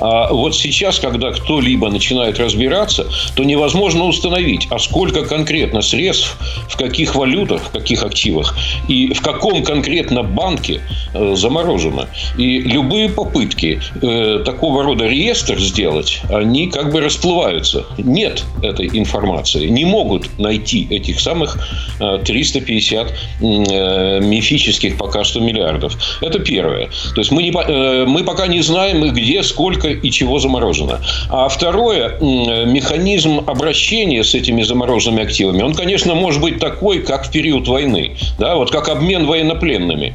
[0.00, 6.36] А вот сейчас, когда кто-либо начинает разбираться, то невозможно установить, а сколько конкретно средств,
[6.68, 8.56] в каких валютах, в каких активах
[8.88, 10.80] и в каком конкретно банке
[11.14, 12.08] э, заморожено.
[12.36, 17.86] И любые попытки э, такого рода реестр сделать, они как бы расплываются.
[17.98, 19.66] Нет этой информации.
[19.68, 21.58] Не могут найти этих самых
[21.98, 25.96] 350 э, мифических пока что миллиардов.
[26.20, 26.88] Это первое.
[27.14, 27.50] То есть мы, не,
[28.06, 31.00] мы пока не знаем, где, сколько и чего заморожено.
[31.28, 37.30] А второе, механизм обращения с этими замороженными активами, он, конечно, может быть такой, как в
[37.36, 38.12] период войны.
[38.38, 40.14] Да, вот как обмен военнопленными.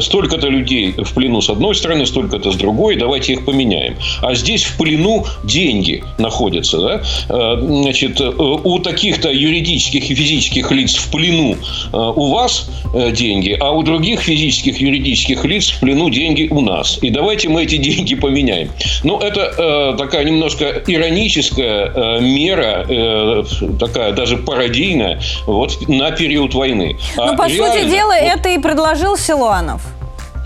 [0.00, 3.94] Столько-то людей в плену с одной стороны, столько-то с другой, давайте их поменяем.
[4.20, 6.78] А здесь в плену деньги находятся.
[6.80, 7.02] Да?
[7.28, 12.68] Э, значит, э, у таких-то юридических и физических лиц в плену э, у вас
[13.12, 16.98] деньги, а у других физических и юридических лиц в плену деньги у нас.
[17.00, 18.70] И давайте мы эти деньги поменяем.
[19.04, 23.44] Ну, это такая немножко ироническая мера,
[23.78, 26.98] такая даже пародийная, вот на период войны.
[27.16, 29.82] Ну, а по реально, сути дела, это и предложил Силуанов.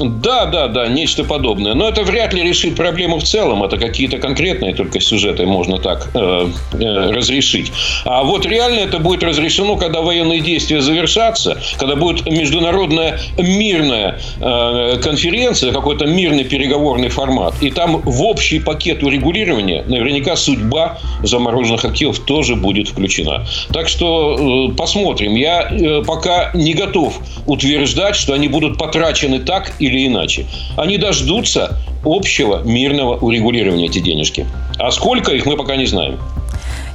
[0.01, 1.75] Да, да, да, нечто подобное.
[1.75, 3.63] Но это вряд ли решит проблему в целом.
[3.63, 7.73] Это какие-то конкретные только сюжеты можно так э, э, разрешить.
[8.05, 14.99] А вот реально это будет разрешено, когда военные действия завершатся, когда будет международная мирная э,
[15.03, 17.55] конференция, какой-то мирный переговорный формат.
[17.61, 23.47] И там в общий пакет урегулирования наверняка судьба замороженных активов тоже будет включена.
[23.73, 25.35] Так что э, посмотрим.
[25.35, 30.47] Я э, пока не готов утверждать, что они будут потрачены так или или иначе.
[30.77, 34.47] Они дождутся общего мирного урегулирования эти денежки.
[34.79, 36.19] А сколько их, мы пока не знаем.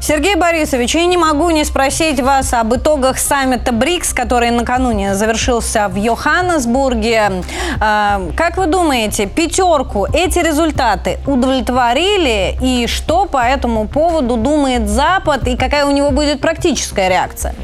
[0.08, 5.88] Сергей Борисович, я не могу не спросить вас об итогах саммита БРИКС, который накануне завершился
[5.88, 7.42] в Йоханнесбурге.
[7.80, 12.56] А, как вы думаете, пятерку эти результаты удовлетворили?
[12.62, 15.48] И что по этому поводу думает Запад?
[15.48, 17.56] И какая у него будет практическая реакция?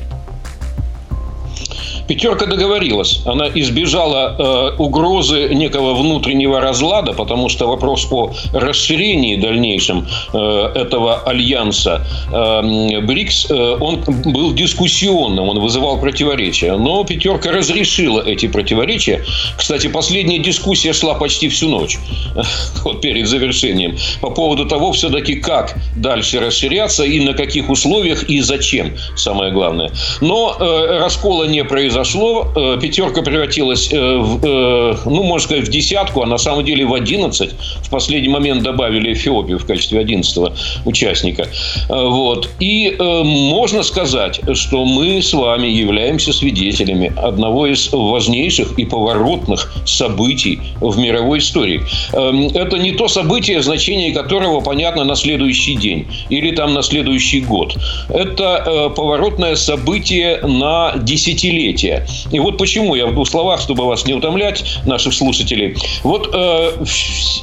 [2.12, 3.22] Пятерка договорилась.
[3.24, 11.22] Она избежала э, угрозы некого внутреннего разлада, потому что вопрос о расширении дальнейшем э, этого
[11.22, 16.76] альянса э, БРИКС, э, он был дискуссионным, он вызывал противоречия.
[16.76, 19.24] Но пятерка разрешила эти противоречия.
[19.58, 21.98] Кстати, последняя дискуссия шла почти всю ночь,
[22.84, 28.42] вот перед завершением, по поводу того все-таки, как дальше расширяться и на каких условиях и
[28.42, 29.92] зачем, самое главное.
[30.20, 32.48] Но э, раскола не произошло произошло.
[32.56, 36.86] Э, пятерка превратилась, э, в, э, ну, можно сказать, в десятку, а на самом деле
[36.86, 37.52] в одиннадцать.
[37.84, 40.54] В последний момент добавили Эфиопию в качестве одиннадцатого
[40.86, 41.48] участника.
[41.90, 42.50] Вот.
[42.60, 50.60] И можно сказать, что мы с вами являемся свидетелями одного из важнейших и поворотных событий
[50.80, 51.82] в мировой истории.
[52.14, 57.42] Эм, это не то событие, значение которого понятно на следующий день или там на следующий
[57.42, 57.76] год.
[58.10, 62.06] Это поворотное событие на десятилетие развития.
[62.32, 65.76] И вот почему я в двух словах, чтобы вас не утомлять, наших слушателей.
[66.04, 66.72] Вот э,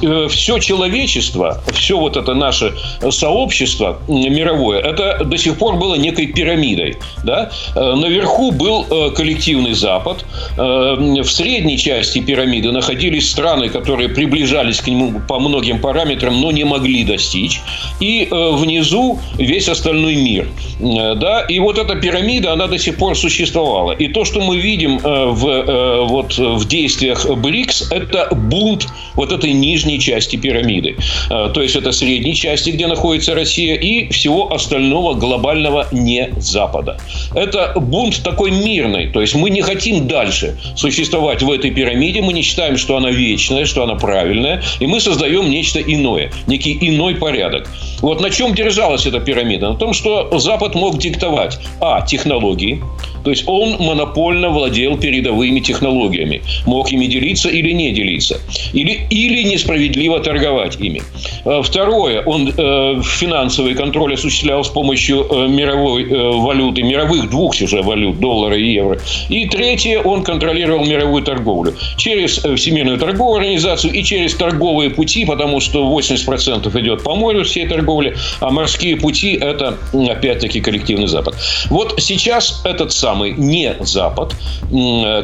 [0.01, 2.73] э все человечество, все вот это наше
[3.09, 6.95] сообщество мировое, это до сих пор было некой пирамидой.
[7.23, 7.49] Да?
[7.75, 10.25] Э, наверху был э, коллективный Запад.
[10.57, 16.63] В средней части пирамиды находились страны, которые приближались к нему по многим параметрам, но не
[16.63, 17.61] могли достичь.
[17.99, 20.47] И внизу весь остальной мир.
[20.79, 21.45] Да?
[21.49, 23.91] И вот эта пирамида, она до сих пор существовала.
[23.91, 29.31] И то, что мы видим э, в, э, вот, в действиях БРИКС, это бунт вот
[29.31, 30.95] этой нижней части пирамиды.
[31.31, 36.97] Э, то есть, это средней части, где находится Россия, и всего остального глобального не Запада.
[37.33, 39.07] Это бунт такой мирный.
[39.07, 42.21] То есть, мы не хотим дальше существовать в этой пирамиде.
[42.21, 44.61] Мы не считаем, что она вечная, что она правильная.
[44.79, 46.31] И мы создаем нечто иное.
[46.47, 47.67] Некий иной порядок.
[48.01, 49.69] Вот на чем держалась эта пирамида?
[49.69, 52.81] На том, что Запад мог диктовать, а, технологии,
[53.23, 53.77] то есть он
[54.19, 56.41] монопольно владел передовыми технологиями.
[56.65, 58.37] Мог ими делиться или не делиться.
[58.73, 61.01] Или, или несправедливо торговать ими.
[61.45, 62.21] Э, второе.
[62.25, 68.19] Он э, финансовый контроль осуществлял с помощью э, мировой э, валюты, мировых двух уже валют,
[68.19, 68.99] доллара и евро.
[69.29, 69.99] И третье.
[69.99, 71.73] Он контролировал мировую торговлю.
[71.97, 77.43] Через э, Всемирную торговую организацию и через торговые пути, потому что 80% идет по морю
[77.43, 81.35] всей торговли, а морские пути– это, опять-таки, коллективный Запад.
[81.69, 84.35] Вот сейчас этот самый не Запад Запад,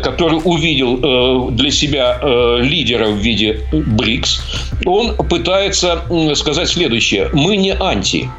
[0.03, 2.19] который увидел для себя
[2.61, 4.41] лидера в виде БРИКС,
[4.85, 6.01] он пытается
[6.35, 7.29] сказать следующее.
[7.33, 8.29] Мы не анти.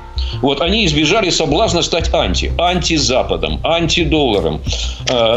[0.43, 2.53] Вот они избежали соблазна стать анти.
[2.59, 4.61] Анти-Западом, анти-долларом.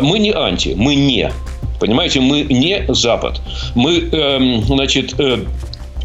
[0.01, 1.31] Мы не анти, мы не.
[1.79, 3.41] Понимаете, мы не Запад.
[3.73, 5.45] Мы, эм, значит, э,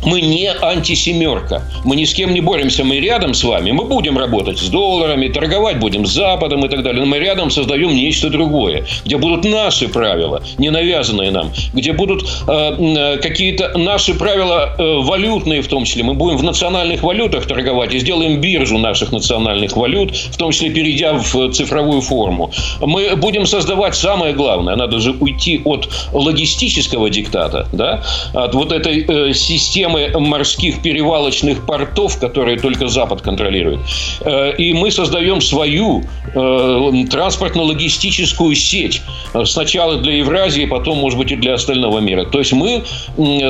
[0.05, 1.63] мы не антисемерка.
[1.85, 2.85] Мы ни с кем не боремся.
[2.85, 3.71] Мы рядом с вами.
[3.71, 7.01] Мы будем работать с долларами, торговать будем с Западом и так далее.
[7.01, 12.23] Но мы рядом создаем нечто другое, где будут наши правила, не навязанные нам, где будут
[12.23, 16.03] э, э, какие-то наши правила э, валютные, в том числе.
[16.03, 20.71] Мы будем в национальных валютах торговать и сделаем биржу наших национальных валют, в том числе
[20.71, 22.51] перейдя в цифровую форму.
[22.81, 24.77] Мы будем создавать самое главное.
[24.77, 28.03] Надо же уйти от логистического диктата, да,
[28.33, 33.81] от вот этой э, системы системы морских перевалочных портов, которые только Запад контролирует.
[34.21, 36.03] Э, и мы создаем свою
[36.35, 39.03] э, транспортно-логистическую сеть.
[39.45, 42.25] Сначала для Евразии, потом, может быть, и для остального мира.
[42.25, 42.83] То есть мы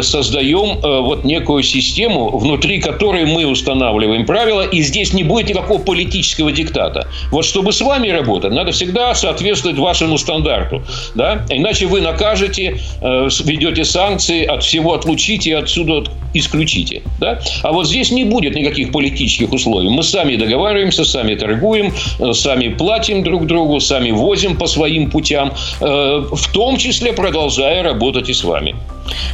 [0.02, 5.78] создаем э, вот некую систему, внутри которой мы устанавливаем правила, и здесь не будет никакого
[5.78, 7.06] политического диктата.
[7.30, 10.82] Вот чтобы с вами работать, надо всегда соответствовать вашему стандарту.
[11.14, 11.44] Да?
[11.50, 16.04] Иначе вы накажете, ведете санкции, от всего отлучите, отсюда
[16.34, 17.02] исключите.
[17.20, 17.40] Да?
[17.62, 19.88] А вот здесь не будет никаких политических условий.
[19.88, 25.52] Мы сами договариваемся, сами торгуем, э, сами платим друг другу, сами возим по своим путям,
[25.80, 28.74] э, в том числе продолжая работать и с вами.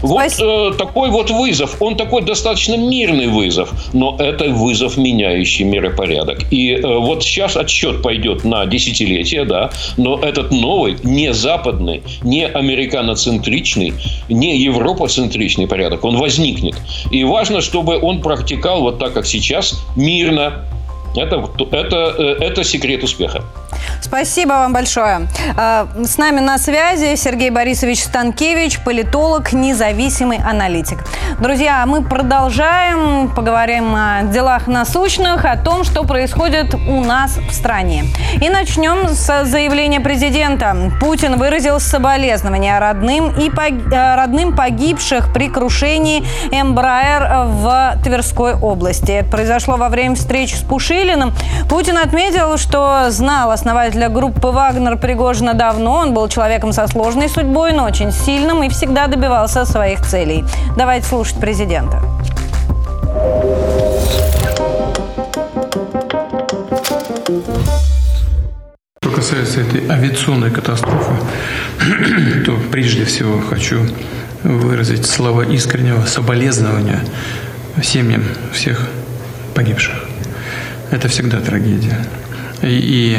[0.03, 1.77] Вот э, такой вот вызов.
[1.81, 6.41] Он такой достаточно мирный вызов, но это вызов, меняющий миропорядок.
[6.51, 12.47] И э, вот сейчас отсчет пойдет на десятилетия, да, но этот новый, не западный, не
[12.47, 13.95] американоцентричный,
[14.29, 16.77] не европоцентричный порядок, он возникнет.
[17.11, 20.65] И важно, чтобы он практикал вот так, как сейчас, мирно,
[21.17, 23.45] это, это, э, это секрет успеха.
[24.01, 25.29] Спасибо вам большое.
[25.57, 30.99] А, с нами на связи Сергей Борисович Станкевич, политолог, независимый аналитик.
[31.41, 38.05] Друзья, мы продолжаем, поговорим о делах насущных, о том, что происходит у нас в стране.
[38.41, 40.77] И начнем с заявления президента.
[41.01, 43.93] Путин выразил соболезнования родным и пог...
[43.93, 49.13] Э, родным погибших при крушении Эмбраер в Тверской области.
[49.13, 51.33] Это произошло во время встречи с Пушилиным.
[51.69, 55.99] Путин отметил, что знал основателя группы «Вагнер» Пригожина давно.
[55.99, 60.45] Он был человеком со сложной судьбой, но очень сильным и всегда добивался своих целей.
[60.77, 62.03] Давайте слушать президента.
[69.01, 71.13] Что касается этой авиационной катастрофы,
[72.45, 73.83] то прежде всего хочу
[74.43, 76.99] выразить слова искреннего соболезнования
[77.81, 78.89] семьям всех
[79.55, 79.95] погибших.
[80.91, 82.05] Это всегда трагедия.
[82.63, 83.19] И, и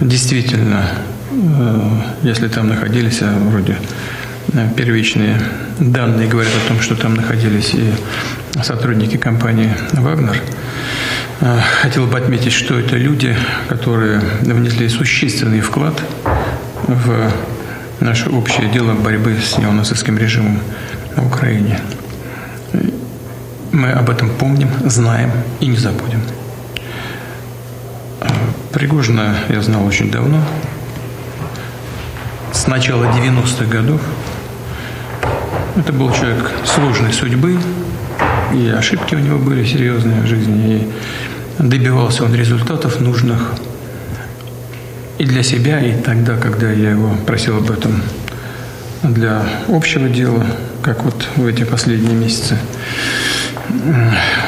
[0.00, 0.84] действительно,
[1.30, 1.90] э,
[2.22, 3.76] если там находились, а вроде
[4.52, 5.40] э, первичные
[5.78, 7.92] данные говорят о том, что там находились и
[8.62, 10.40] сотрудники компании «Вагнер»,
[11.40, 13.36] э, Хотел бы отметить, что это люди,
[13.68, 16.00] которые внесли существенный вклад
[16.86, 17.32] в
[18.00, 20.60] наше общее дело борьбы с неонацистским режимом
[21.16, 21.80] на Украине.
[23.72, 25.30] Мы об этом помним, знаем
[25.60, 26.22] и не забудем.
[28.76, 30.38] Пригожина я знал очень давно.
[32.52, 34.02] С начала 90-х годов.
[35.76, 37.58] Это был человек сложной судьбы,
[38.52, 40.92] и ошибки у него были серьезные в жизни,
[41.58, 43.54] и добивался он результатов нужных
[45.16, 48.02] и для себя, и тогда, когда я его просил об этом
[49.02, 50.44] для общего дела,
[50.82, 52.58] как вот в эти последние месяцы.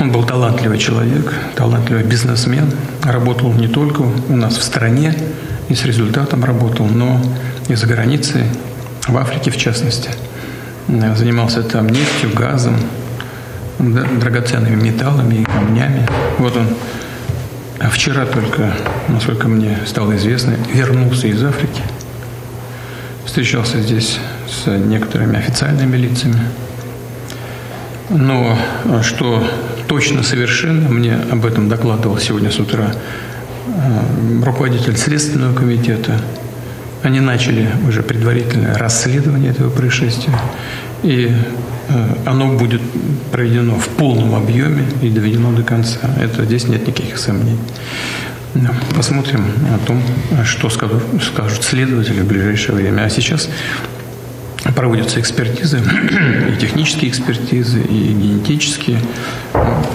[0.00, 2.70] Он был талантливый человек, талантливый бизнесмен.
[3.02, 5.14] Работал не только у нас в стране
[5.68, 7.20] и с результатом работал, но
[7.68, 8.44] и за границей,
[9.06, 10.10] в Африке в частности.
[10.88, 12.76] Занимался там нефтью, газом,
[13.78, 16.06] драгоценными металлами и камнями.
[16.38, 16.68] Вот он
[17.90, 18.72] вчера только,
[19.08, 21.82] насколько мне стало известно, вернулся из Африки.
[23.24, 26.40] Встречался здесь с некоторыми официальными лицами–
[28.10, 28.56] но
[29.02, 29.44] что
[29.86, 32.92] точно совершенно, мне об этом докладывал сегодня с утра
[33.66, 36.20] а, руководитель Следственного комитета,
[37.02, 40.34] они начали уже предварительное расследование этого происшествия,
[41.02, 41.32] и
[41.88, 42.82] а, оно будет
[43.32, 45.98] проведено в полном объеме и доведено до конца.
[46.20, 47.58] Это здесь нет никаких сомнений.
[48.96, 49.44] Посмотрим
[49.74, 50.02] о том,
[50.44, 53.02] что скажут следователи в ближайшее время.
[53.02, 53.48] А сейчас
[54.78, 59.00] проводятся экспертизы, и технические экспертизы, и генетические.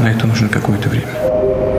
[0.02, 1.73] На это нужно какое-то время.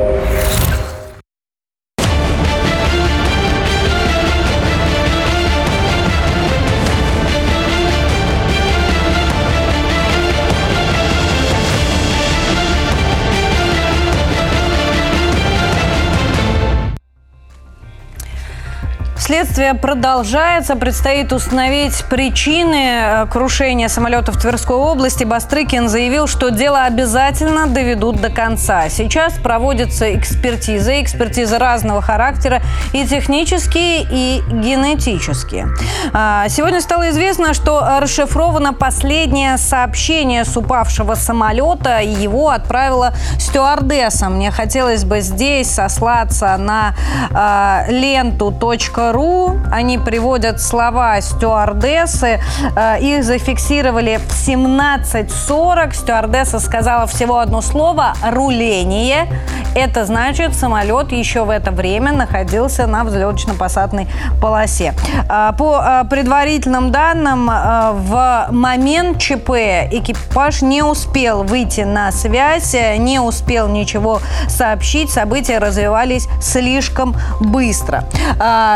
[19.55, 20.75] Следствие продолжается.
[20.75, 25.23] Предстоит установить причины э, крушения самолета в Тверской области.
[25.23, 28.89] Бастрыкин заявил, что дело обязательно доведут до конца.
[28.89, 31.01] Сейчас проводятся экспертизы.
[31.01, 35.69] Экспертизы разного характера и технические, и генетические.
[36.13, 42.01] А, сегодня стало известно, что расшифровано последнее сообщение с упавшего самолета.
[42.01, 44.31] Его отправила стюардесса.
[44.31, 46.97] Мне хотелось бы здесь сослаться на
[47.31, 49.44] э, ленту.ру.
[49.71, 52.41] Они приводят слова стюардессы.
[52.77, 55.95] Э, их зафиксировали в 17.40.
[55.95, 59.29] Стюардесса сказала всего одно слово «руление».
[59.75, 64.07] Это значит, самолет еще в это время находился на взлетно-посадной
[64.41, 64.95] полосе.
[65.29, 69.51] Э, по э, предварительным данным, в момент ЧП
[69.91, 75.11] экипаж не успел выйти на связь, не успел ничего сообщить.
[75.11, 78.05] События развивались слишком быстро.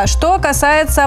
[0.07, 0.58] Что касается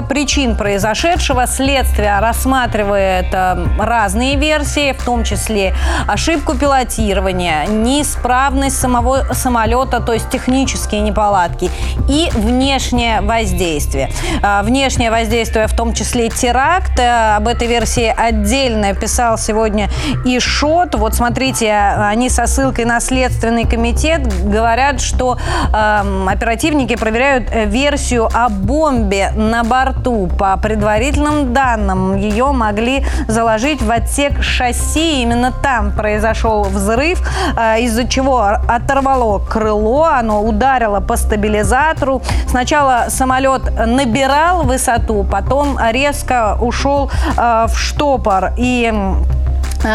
[0.08, 5.74] причин произошедшего, следствие рассматривает э, разные версии, в том числе
[6.06, 11.70] ошибку пилотирования, неисправность самого самолета, то есть технические неполадки
[12.08, 14.10] и внешнее воздействие.
[14.42, 16.98] А, внешнее воздействие, в том числе теракт.
[16.98, 19.88] Э, об этой версии отдельно писал сегодня
[20.24, 20.94] и Шот.
[20.94, 25.38] Вот смотрите, они со ссылкой на Следственный комитет говорят, что
[25.72, 30.28] э, оперативники проверяют э, версию о бомбе на борту.
[30.38, 35.22] По предварительным данным, ее могли заложить в отсек шасси.
[35.22, 37.20] Именно там произошел взрыв,
[37.56, 42.22] э, из-за чего оторвало крыло, оно ударило по стабилизатору.
[42.48, 48.52] Сначала самолет набирал высоту, потом резко ушел э, в штопор.
[48.56, 48.92] И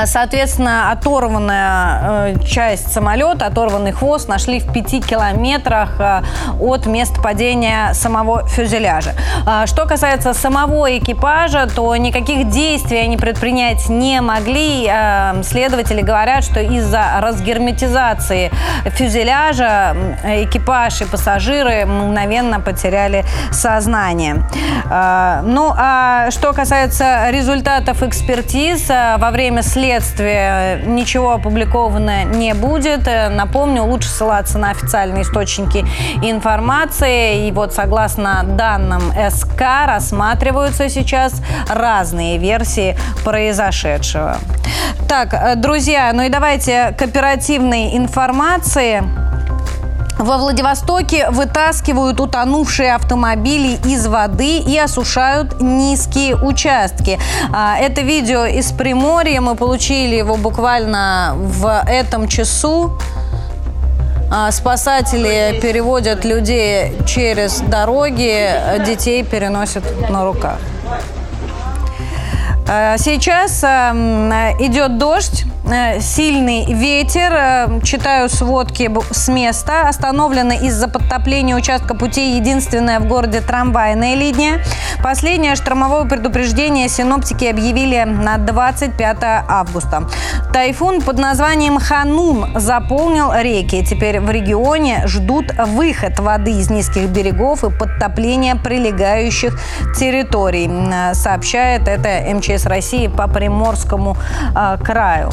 [0.05, 6.21] соответственно, оторванная э, часть самолета, оторванный хвост нашли в пяти километрах э,
[6.59, 9.13] от места падения самого фюзеляжа.
[9.65, 14.91] Что касается самого экипажа, то никаких действий они предпринять не могли.
[15.43, 18.51] Следователи говорят, что из-за разгерметизации
[18.85, 24.47] фюзеляжа экипаж и пассажиры мгновенно потеряли сознание.
[25.43, 33.05] Ну, а что касается результатов экспертиз, во время следствия ничего опубликовано не будет.
[33.05, 35.85] Напомню, лучше ссылаться на официальные источники
[36.21, 37.47] информации.
[37.47, 44.37] И вот согласно данным СК рассматриваются сейчас разные версии произошедшего.
[45.07, 49.03] Так, друзья, ну и давайте к оперативной информации.
[50.17, 57.19] Во Владивостоке вытаскивают утонувшие автомобили из воды и осушают низкие участки.
[57.53, 59.41] А, это видео из Приморья.
[59.41, 62.97] Мы получили его буквально в этом часу.
[64.31, 68.51] А, спасатели переводят людей через дороги,
[68.85, 70.57] детей переносят на руках.
[72.67, 75.45] А, сейчас идет дождь.
[75.69, 77.33] Э, сильный ветер.
[77.33, 79.89] Э, читаю сводки с места.
[79.89, 84.63] Остановлена из-за подтопления участка пути единственная в городе трамвайная линия.
[85.03, 90.07] Последнее штормовое предупреждение синоптики объявили на 25 августа.
[90.53, 93.83] Тайфун под названием Ханун заполнил реки.
[93.85, 99.59] Теперь в регионе ждут выход воды из низких берегов и подтопления прилегающих
[99.99, 100.69] территорий,
[101.13, 104.17] сообщает это МЧС России по Приморскому
[104.55, 105.31] э, краю.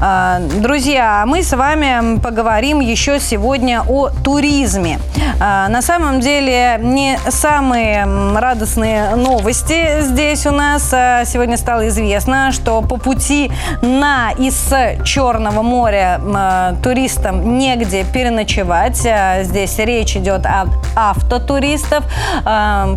[0.00, 4.98] А, друзья, мы с вами поговорим еще сегодня о туризме.
[5.40, 8.06] А, на самом деле не самые
[8.36, 10.90] радостные новости здесь у нас.
[10.92, 13.50] А, сегодня стало известно, что по пути
[13.82, 16.20] на и с Черного моря
[16.82, 18.96] туристам негде переночевать.
[19.42, 22.04] Здесь речь идет о автотуристов.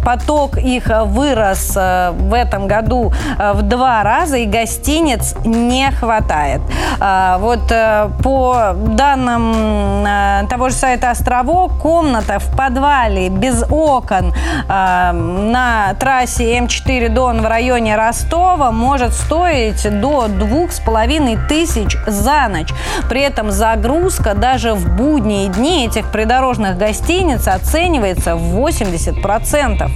[0.04, 6.62] Поток их вырос в этом году в два раза, и гостиниц не хватает.
[7.00, 14.34] А, вот э, по данным э, того же сайта «Островок», комната в подвале без окон
[14.68, 21.98] а, на трассе М4 Дон в районе Ростова может стоить до двух с половиной тысяч
[22.06, 22.74] за ночь.
[23.08, 29.90] При этом загрузка даже в будние дни этих придорожных гостиниц оценивается в 80%.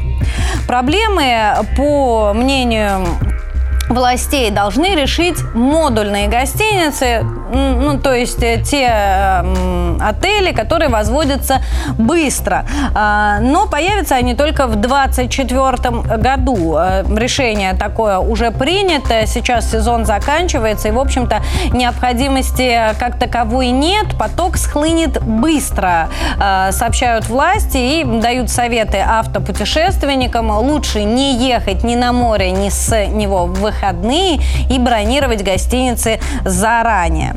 [0.68, 3.06] Проблемы, по мнению
[3.90, 7.24] властей должны решить модульные гостиницы,
[7.54, 11.62] ну, то есть э, те э, отели, которые возводятся
[11.98, 12.66] быстро.
[12.96, 16.76] Э, но появятся они только в 2024 году.
[16.78, 21.42] Э, решение такое уже принято, сейчас сезон заканчивается, и, в общем-то,
[21.74, 26.10] необходимости как таковой нет, поток схлынет быстро,
[26.40, 30.52] э, сообщают власти и дают советы автопутешественникам.
[30.52, 37.36] Лучше не ехать ни на море, ни с него в выходные и бронировать гостиницы заранее.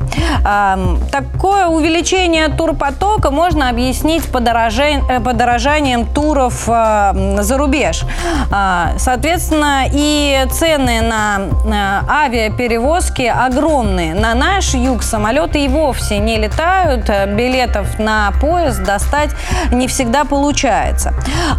[1.10, 8.02] Такое увеличение турпотока можно объяснить подорожанием, подорожанием туров за рубеж.
[8.50, 14.14] А, соответственно, и цены на авиаперевозки огромные.
[14.14, 17.08] На наш юг самолеты и вовсе не летают.
[17.28, 19.30] Билетов на поезд достать
[19.72, 21.14] не всегда получается.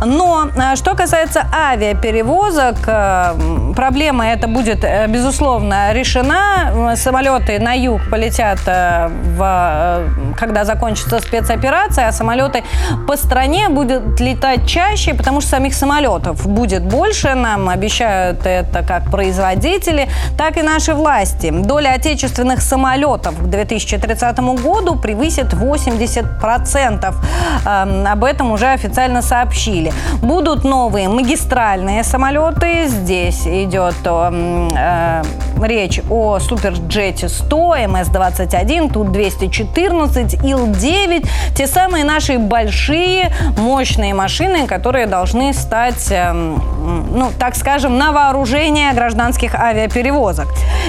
[0.06, 2.78] Но что касается авиаперевозок,
[3.76, 6.96] проблема эта будет, э, безусловно, решена.
[6.96, 10.08] Самолеты на юг полетят э, в, э,
[10.38, 12.64] когда закончится спецоперация, а самолеты
[13.08, 17.34] по стране будут летать чаще, потому что самих самолетов будет больше.
[17.36, 20.08] Нам обещают это как производители,
[20.38, 21.52] так и наши власти.
[21.52, 27.16] Доля отечественных самолетов к 2030 году превысит 80%.
[27.66, 29.94] Эм, об этом уже официально сообщили.
[30.22, 32.88] Будут новые магистральные самолеты.
[32.88, 33.96] Здесь идет
[34.66, 41.28] uh, речь о Суперджете 100, МС-21, Ту-214, Ил-9.
[41.56, 46.62] Те самые наши большие, мощные машины, которые должны стать, эм,
[47.12, 50.48] ну, так скажем, на вооружение гражданских авиаперевозок.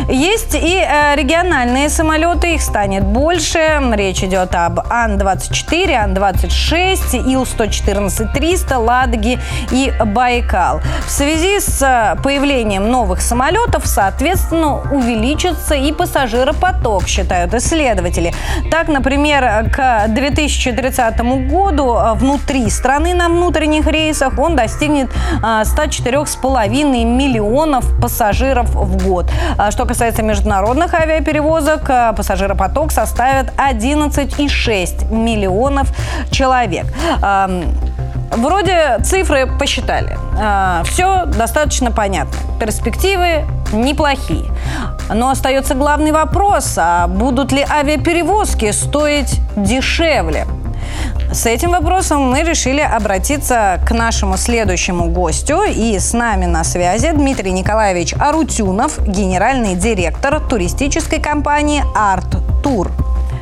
[0.09, 3.81] Есть и э, региональные самолеты, их станет больше.
[3.93, 9.39] Речь идет об Ан-24, Ан-26, Ил-114-300, Ладоги
[9.71, 10.81] и Байкал.
[11.07, 18.33] В связи с э, появлением новых самолетов, соответственно, увеличится и пассажиропоток, считают исследователи.
[18.71, 27.85] Так, например, к 2030 году э, внутри страны на внутренних рейсах он достигнет 104,5 миллионов
[28.01, 29.31] пассажиров в год.
[29.57, 35.89] А что касается международных авиаперевозок, пассажиропоток составит 11,6 миллионов
[36.31, 36.87] человек.
[38.31, 40.19] Вроде цифры посчитали.
[40.85, 42.37] Все достаточно понятно.
[42.61, 44.51] Перспективы неплохие.
[45.13, 50.47] Но остается главный вопрос, а будут ли авиаперевозки стоить дешевле?
[51.33, 55.63] С этим вопросом мы решили обратиться к нашему следующему гостю.
[55.65, 62.91] И с нами на связи Дмитрий Николаевич Арутюнов, генеральный директор туристической компании «Арт Тур».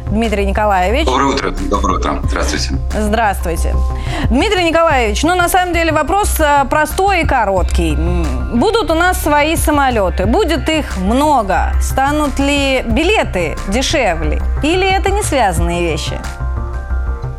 [0.07, 1.07] Дмитрий Николаевич.
[1.07, 1.51] Доброе утро.
[1.51, 2.21] Доброе утро.
[2.25, 2.75] Здравствуйте.
[2.99, 3.75] Здравствуйте.
[4.31, 7.97] Дмитрий Николаевич, ну на самом деле вопрос э, простой и короткий.
[8.55, 11.73] Будут у нас свои самолеты, будет их много.
[11.81, 14.41] Станут ли билеты дешевле?
[14.63, 16.19] Или это не связанные вещи?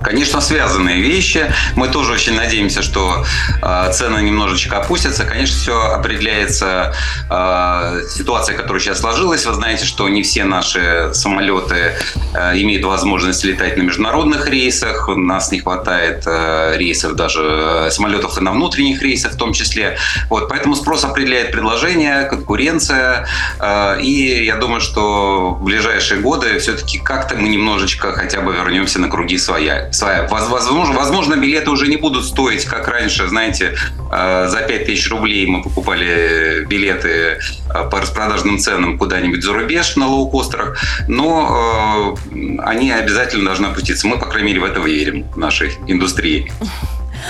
[0.07, 1.51] Конечно, связанные вещи.
[1.75, 3.25] Мы тоже очень надеемся, что
[3.61, 5.25] э, цены немножечко опустятся.
[5.25, 6.93] Конечно, все определяется
[7.29, 9.45] э, ситуацией, которая сейчас сложилась.
[9.45, 11.91] Вы знаете, что не все наши самолеты
[12.33, 15.09] э, имеют возможность летать на международных рейсах.
[15.09, 19.51] У нас не хватает э, рейсов даже э, самолетов и на внутренних рейсах в том
[19.51, 19.97] числе.
[20.29, 23.27] Вот, поэтому спрос определяет предложение, конкуренция.
[23.59, 29.01] Э, и я думаю, что в ближайшие годы все-таки как-то мы немножечко хотя бы вернемся
[29.01, 30.27] на круги своя своя.
[30.27, 33.75] Возможно, возможно, билеты уже не будут стоить, как раньше, знаете,
[34.11, 40.07] э, за 5000 рублей мы покупали билеты э, по распродажным ценам куда-нибудь за рубеж на
[40.07, 40.77] лоукостерах,
[41.07, 44.07] но э, они обязательно должны опуститься.
[44.07, 46.51] Мы, по крайней мере, в это верим, в нашей индустрии.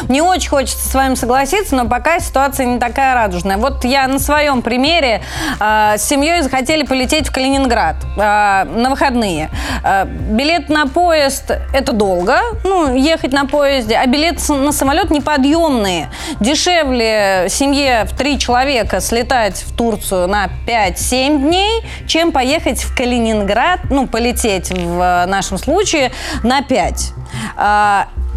[0.08, 3.58] Мне очень хочется с вами согласиться, но пока ситуация не такая радужная.
[3.58, 5.22] Вот я на своем примере
[5.60, 9.50] э, с семьей захотели полететь в Калининград э, на выходные.
[9.84, 16.10] Э, билет на поезд– это долго, ну, ехать на поезде, а билет на самолет неподъемные.
[16.40, 23.82] Дешевле семье в три человека слетать в Турцию на 5-7 дней, чем поехать в Калининград,
[23.90, 26.12] ну, полететь в нашем случае
[26.44, 27.14] на 5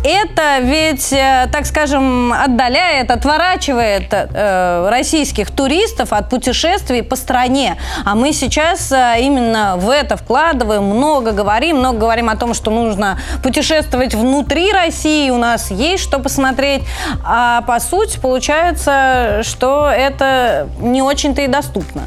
[0.02, 7.76] это ведь, э, так скажем, отдаляет, отворачивает э, российских туристов от путешествий по стране.
[8.04, 12.70] А мы сейчас э, именно в это вкладываем, много говорим, много говорим о том, что
[12.70, 16.82] нужно путешествовать внутри России, у нас есть что посмотреть.
[17.24, 22.02] А по сути получается, что это не очень-то и доступно.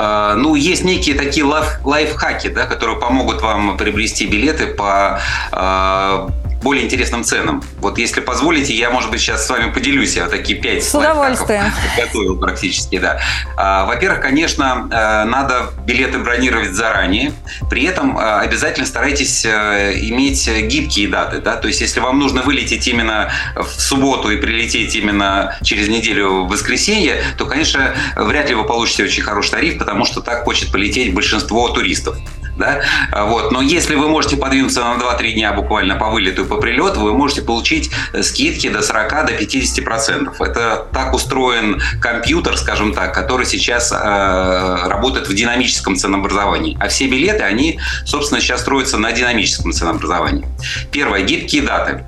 [0.00, 5.18] А, ну, есть некие такие лайф, лайфхаки, да, которые помогут вам приобрести билеты по
[5.50, 6.28] а,
[6.62, 7.62] более интересным ценам.
[7.78, 10.16] Вот если позволите, я, может быть, сейчас с вами поделюсь.
[10.16, 11.64] Я такие пять С удовольствием.
[11.96, 13.20] готовил практически, да.
[13.56, 17.32] А, во-первых, конечно, э, надо билеты бронировать заранее.
[17.70, 21.40] При этом э, обязательно старайтесь э, иметь гибкие даты.
[21.40, 21.56] Да?
[21.56, 26.48] То есть, если вам нужно вылететь именно в субботу и прилететь именно через неделю в
[26.48, 31.14] воскресенье, то, конечно, вряд ли вы получите очень хороший тариф, потому что так хочет полететь
[31.14, 32.16] большинство туристов
[32.58, 32.82] да,
[33.12, 33.52] а вот.
[33.52, 37.14] Но если вы можете подвинуться на 2-3 дня буквально по вылету и по прилету, вы
[37.14, 40.40] можете получить э, скидки до 40, до 50 процентов.
[40.40, 46.76] Это так устроен компьютер, скажем так, который сейчас э, работает в динамическом ценообразовании.
[46.80, 50.46] А все билеты, они, собственно, сейчас строятся на динамическом ценообразовании.
[50.90, 52.04] Первое, гибкие даты.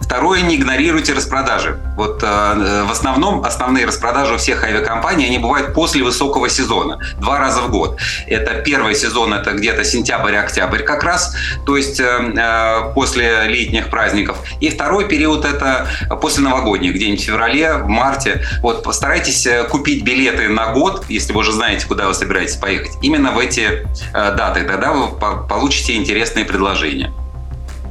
[0.00, 1.78] Второе, не игнорируйте распродажи.
[1.96, 7.38] Вот э, в основном основные распродажи у всех авиакомпаний, они бывают после высокого сезона, два
[7.38, 7.98] раза в год.
[8.26, 14.38] Это первый сезон, это где-то сентябрь-октябрь как раз, то есть э, э, после летних праздников.
[14.58, 15.86] И второй период это
[16.20, 18.42] после новогодних, где-нибудь в феврале, в марте.
[18.62, 22.92] Вот постарайтесь э, купить билеты на год, если вы уже знаете, куда вы собираетесь поехать,
[23.02, 24.62] именно в эти э, даты.
[24.62, 25.08] Тогда вы
[25.46, 27.12] получите интересные предложения.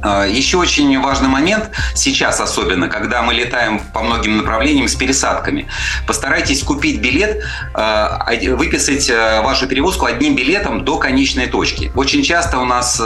[0.02, 5.66] А, еще очень важный момент, сейчас особенно, когда мы летаем по многим направлениям с пересадками.
[6.06, 7.42] Постарайтесь купить билет,
[7.74, 11.92] а, выписать а, вашу перевозку одним билетом до конечной точки.
[11.94, 13.00] Очень часто у нас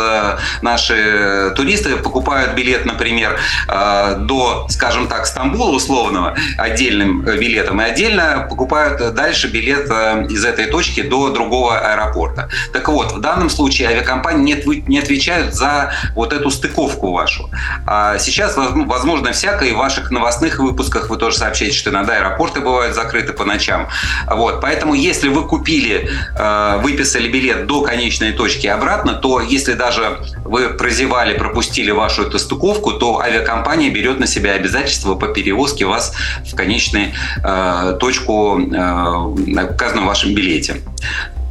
[0.62, 9.14] наши туристы покупают билет, например, до, скажем так, Стамбула условного отдельным билетом, и отдельно покупают
[9.14, 9.90] дальше билет
[10.30, 12.48] из этой точки до другого аэропорта.
[12.72, 17.50] Так вот, в данном случае авиакомпании не отвечают за вот эту стыковку страховку вашу.
[17.86, 22.60] А сейчас, возможно, всякое, и в ваших новостных выпусках вы тоже сообщаете, что иногда аэропорты
[22.60, 23.88] бывают закрыты по ночам.
[24.30, 24.60] Вот.
[24.60, 26.08] Поэтому, если вы купили,
[26.38, 32.38] э, выписали билет до конечной точки обратно, то если даже вы прозевали, пропустили вашу эту
[32.38, 36.14] стыковку, то авиакомпания берет на себя обязательство по перевозке вас
[36.50, 37.08] в конечную
[37.44, 40.76] э, точку, э, указанную в вашем билете.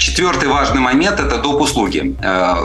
[0.04, 1.62] Четвертый важный момент– это доп.
[1.62, 2.14] услуги.
[2.22, 2.56] Э,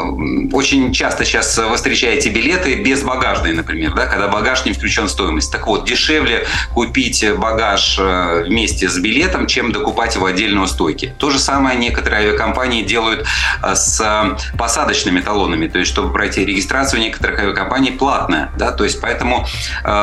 [0.52, 5.08] очень часто сейчас вы встречаете билеты без багажной, например, да, когда багаж не включен в
[5.08, 5.52] стоимость.
[5.52, 11.14] Так вот, дешевле купить багаж э, вместе с билетом, чем докупать его отдельно у стойки.
[11.16, 13.24] То же самое некоторые авиакомпании делают
[13.62, 15.68] э, с посадочными талонами.
[15.68, 18.50] То есть, чтобы пройти регистрацию некоторых авиакомпаний платная.
[18.58, 18.72] Да?
[18.72, 19.46] То есть, поэтому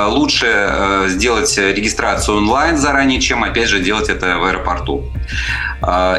[0.08, 5.04] лучше сделать регистрацию онлайн заранее, чем, опять же, делать это в аэропорту.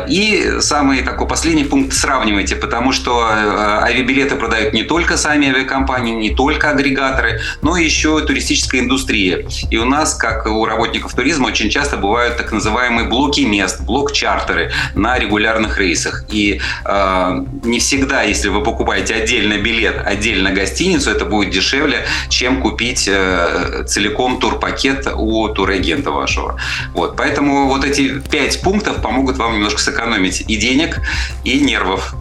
[0.09, 6.15] И самый такой последний пункт сравнивайте, потому что э, авиабилеты продают не только сами авиакомпании,
[6.15, 9.47] не только агрегаторы, но еще туристическая индустрия.
[9.71, 14.73] И у нас, как у работников туризма, очень часто бывают так называемые блоки мест, блок-чартеры
[14.95, 16.25] на регулярных рейсах.
[16.29, 22.61] И э, не всегда, если вы покупаете отдельно билет, отдельно гостиницу, это будет дешевле, чем
[22.61, 26.59] купить э, целиком турпакет у турагента вашего.
[26.95, 27.17] Вот.
[27.17, 30.95] Поэтому вот эти пять пунктов помогут вам немножко сэкономить и денег,
[31.44, 32.14] и нервов.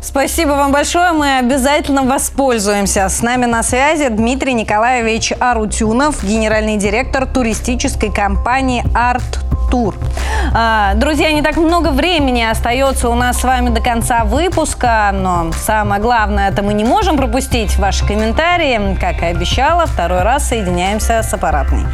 [0.00, 1.12] Спасибо вам большое.
[1.12, 3.08] Мы обязательно воспользуемся.
[3.08, 9.40] С нами на связи Дмитрий Николаевич Арутюнов, генеральный директор туристической компании «Арт
[9.70, 9.94] Тур».
[10.54, 15.52] А, друзья, не так много времени остается у нас с вами до конца выпуска, но
[15.52, 18.96] самое главное, это мы не можем пропустить ваши комментарии.
[19.00, 21.84] Как и обещала, второй раз соединяемся с аппаратной.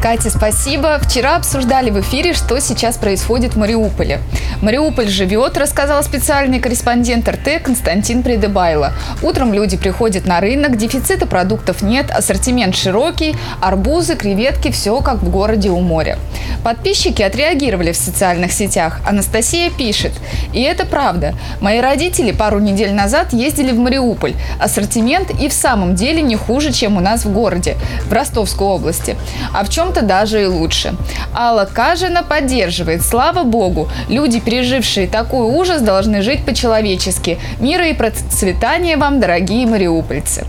[0.00, 0.98] Катя, спасибо.
[1.00, 4.20] Вчера обсуждали в эфире, что сейчас происходит в Мариуполе.
[4.62, 8.92] Мариуполь живет, рассказал специальный корреспондент РТ Константин Придыбайло.
[9.22, 15.30] Утром люди приходят на рынок, дефицита продуктов нет, ассортимент широкий, арбузы, креветки, все как в
[15.30, 16.16] городе у моря.
[16.62, 19.00] Подписчики отреагировали в социальных сетях.
[19.04, 20.12] Анастасия пишет.
[20.52, 21.34] И это правда.
[21.60, 24.34] Мои родители пару недель назад ездили в Мариуполь.
[24.60, 27.76] Ассортимент и в самом деле не хуже, чем у нас в городе,
[28.08, 29.16] в Ростовской области.
[29.52, 30.94] А в чем чем-то даже и лучше.
[31.34, 33.02] Алла Кажина поддерживает.
[33.02, 37.38] Слава богу, люди, пережившие такой ужас, должны жить по-человечески.
[37.58, 40.44] Мира и процветания вам, дорогие мариупольцы.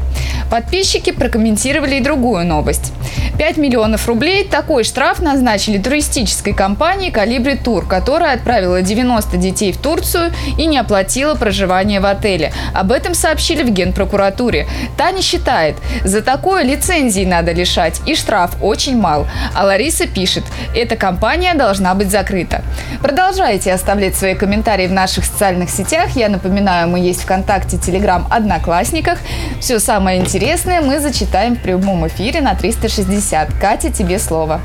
[0.52, 2.92] Подписчики прокомментировали и другую новость.
[3.38, 9.78] 5 миллионов рублей– такой штраф назначили туристической компании «Калибри Тур», которая отправила 90 детей в
[9.78, 12.52] Турцию и не оплатила проживание в отеле.
[12.74, 14.68] Об этом сообщили в Генпрокуратуре.
[14.98, 19.26] Таня считает, за такое лицензии надо лишать, и штраф очень мал.
[19.56, 20.44] А Лариса пишет,
[20.76, 22.62] эта компания должна быть закрыта.
[23.02, 26.12] Продолжайте оставлять свои комментарии в наших социальных сетях.
[26.16, 29.20] Я напоминаю, мы есть ВКонтакте, Телеграм, Одноклассниках.
[29.60, 33.54] Все самое интересное мы зачитаем в прямом эфире на 360.
[33.60, 34.62] Катя, тебе слово.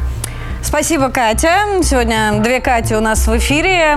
[0.67, 1.83] Спасибо, Катя.
[1.83, 3.97] Сегодня две Кати у нас в эфире.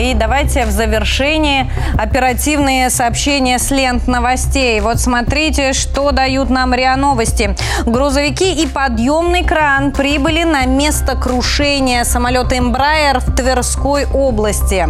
[0.00, 4.80] И давайте в завершении оперативные сообщения с лент новостей.
[4.80, 7.54] Вот смотрите, что дают нам РИА Новости.
[7.84, 14.88] Грузовики и подъемный кран прибыли на место крушения самолета «Эмбрайер» в Тверской области.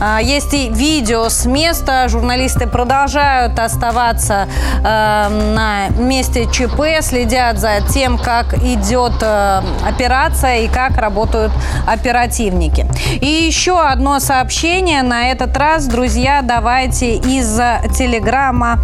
[0.00, 2.08] А, есть и видео с места.
[2.08, 4.48] Журналисты продолжают оставаться
[4.78, 11.52] э, на месте ЧП, следят за тем, как идет э, операция и как работают
[11.86, 12.86] оперативники.
[13.20, 15.02] И еще одно сообщение.
[15.02, 17.56] На этот раз, друзья, давайте из
[17.96, 18.78] телеграмма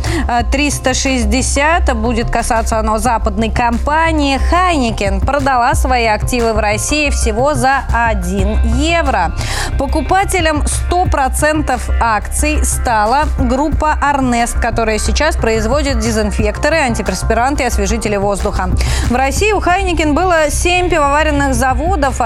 [0.50, 1.88] 360.
[1.88, 4.38] Э, Будет касаться оно западной компании.
[4.38, 9.32] Хайникен продала свои активы в России всего за 1 евро.
[9.78, 18.70] Покупателем 100% акций стала группа Арнест, которая сейчас производит дезинфекторы, антиперспиранты и освежители воздуха.
[19.08, 21.65] В России у Хайникен было 7 пивоваренных заводов,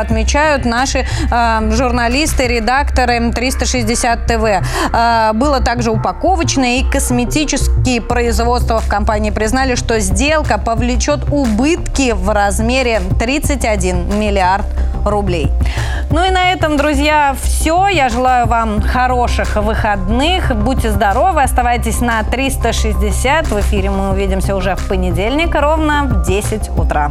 [0.00, 4.44] отмечают наши э, журналисты, редакторы 360 ТВ.
[4.92, 12.30] Э, было также упаковочное и косметические производства в компании признали, что сделка повлечет убытки в
[12.30, 14.66] размере 31 миллиард
[15.04, 15.50] рублей.
[16.10, 17.86] Ну и на этом, друзья, все.
[17.88, 20.54] Я желаю вам хороших выходных.
[20.56, 23.46] Будьте здоровы, оставайтесь на 360.
[23.46, 27.10] В эфире мы увидимся уже в понедельник ровно в 10 утра.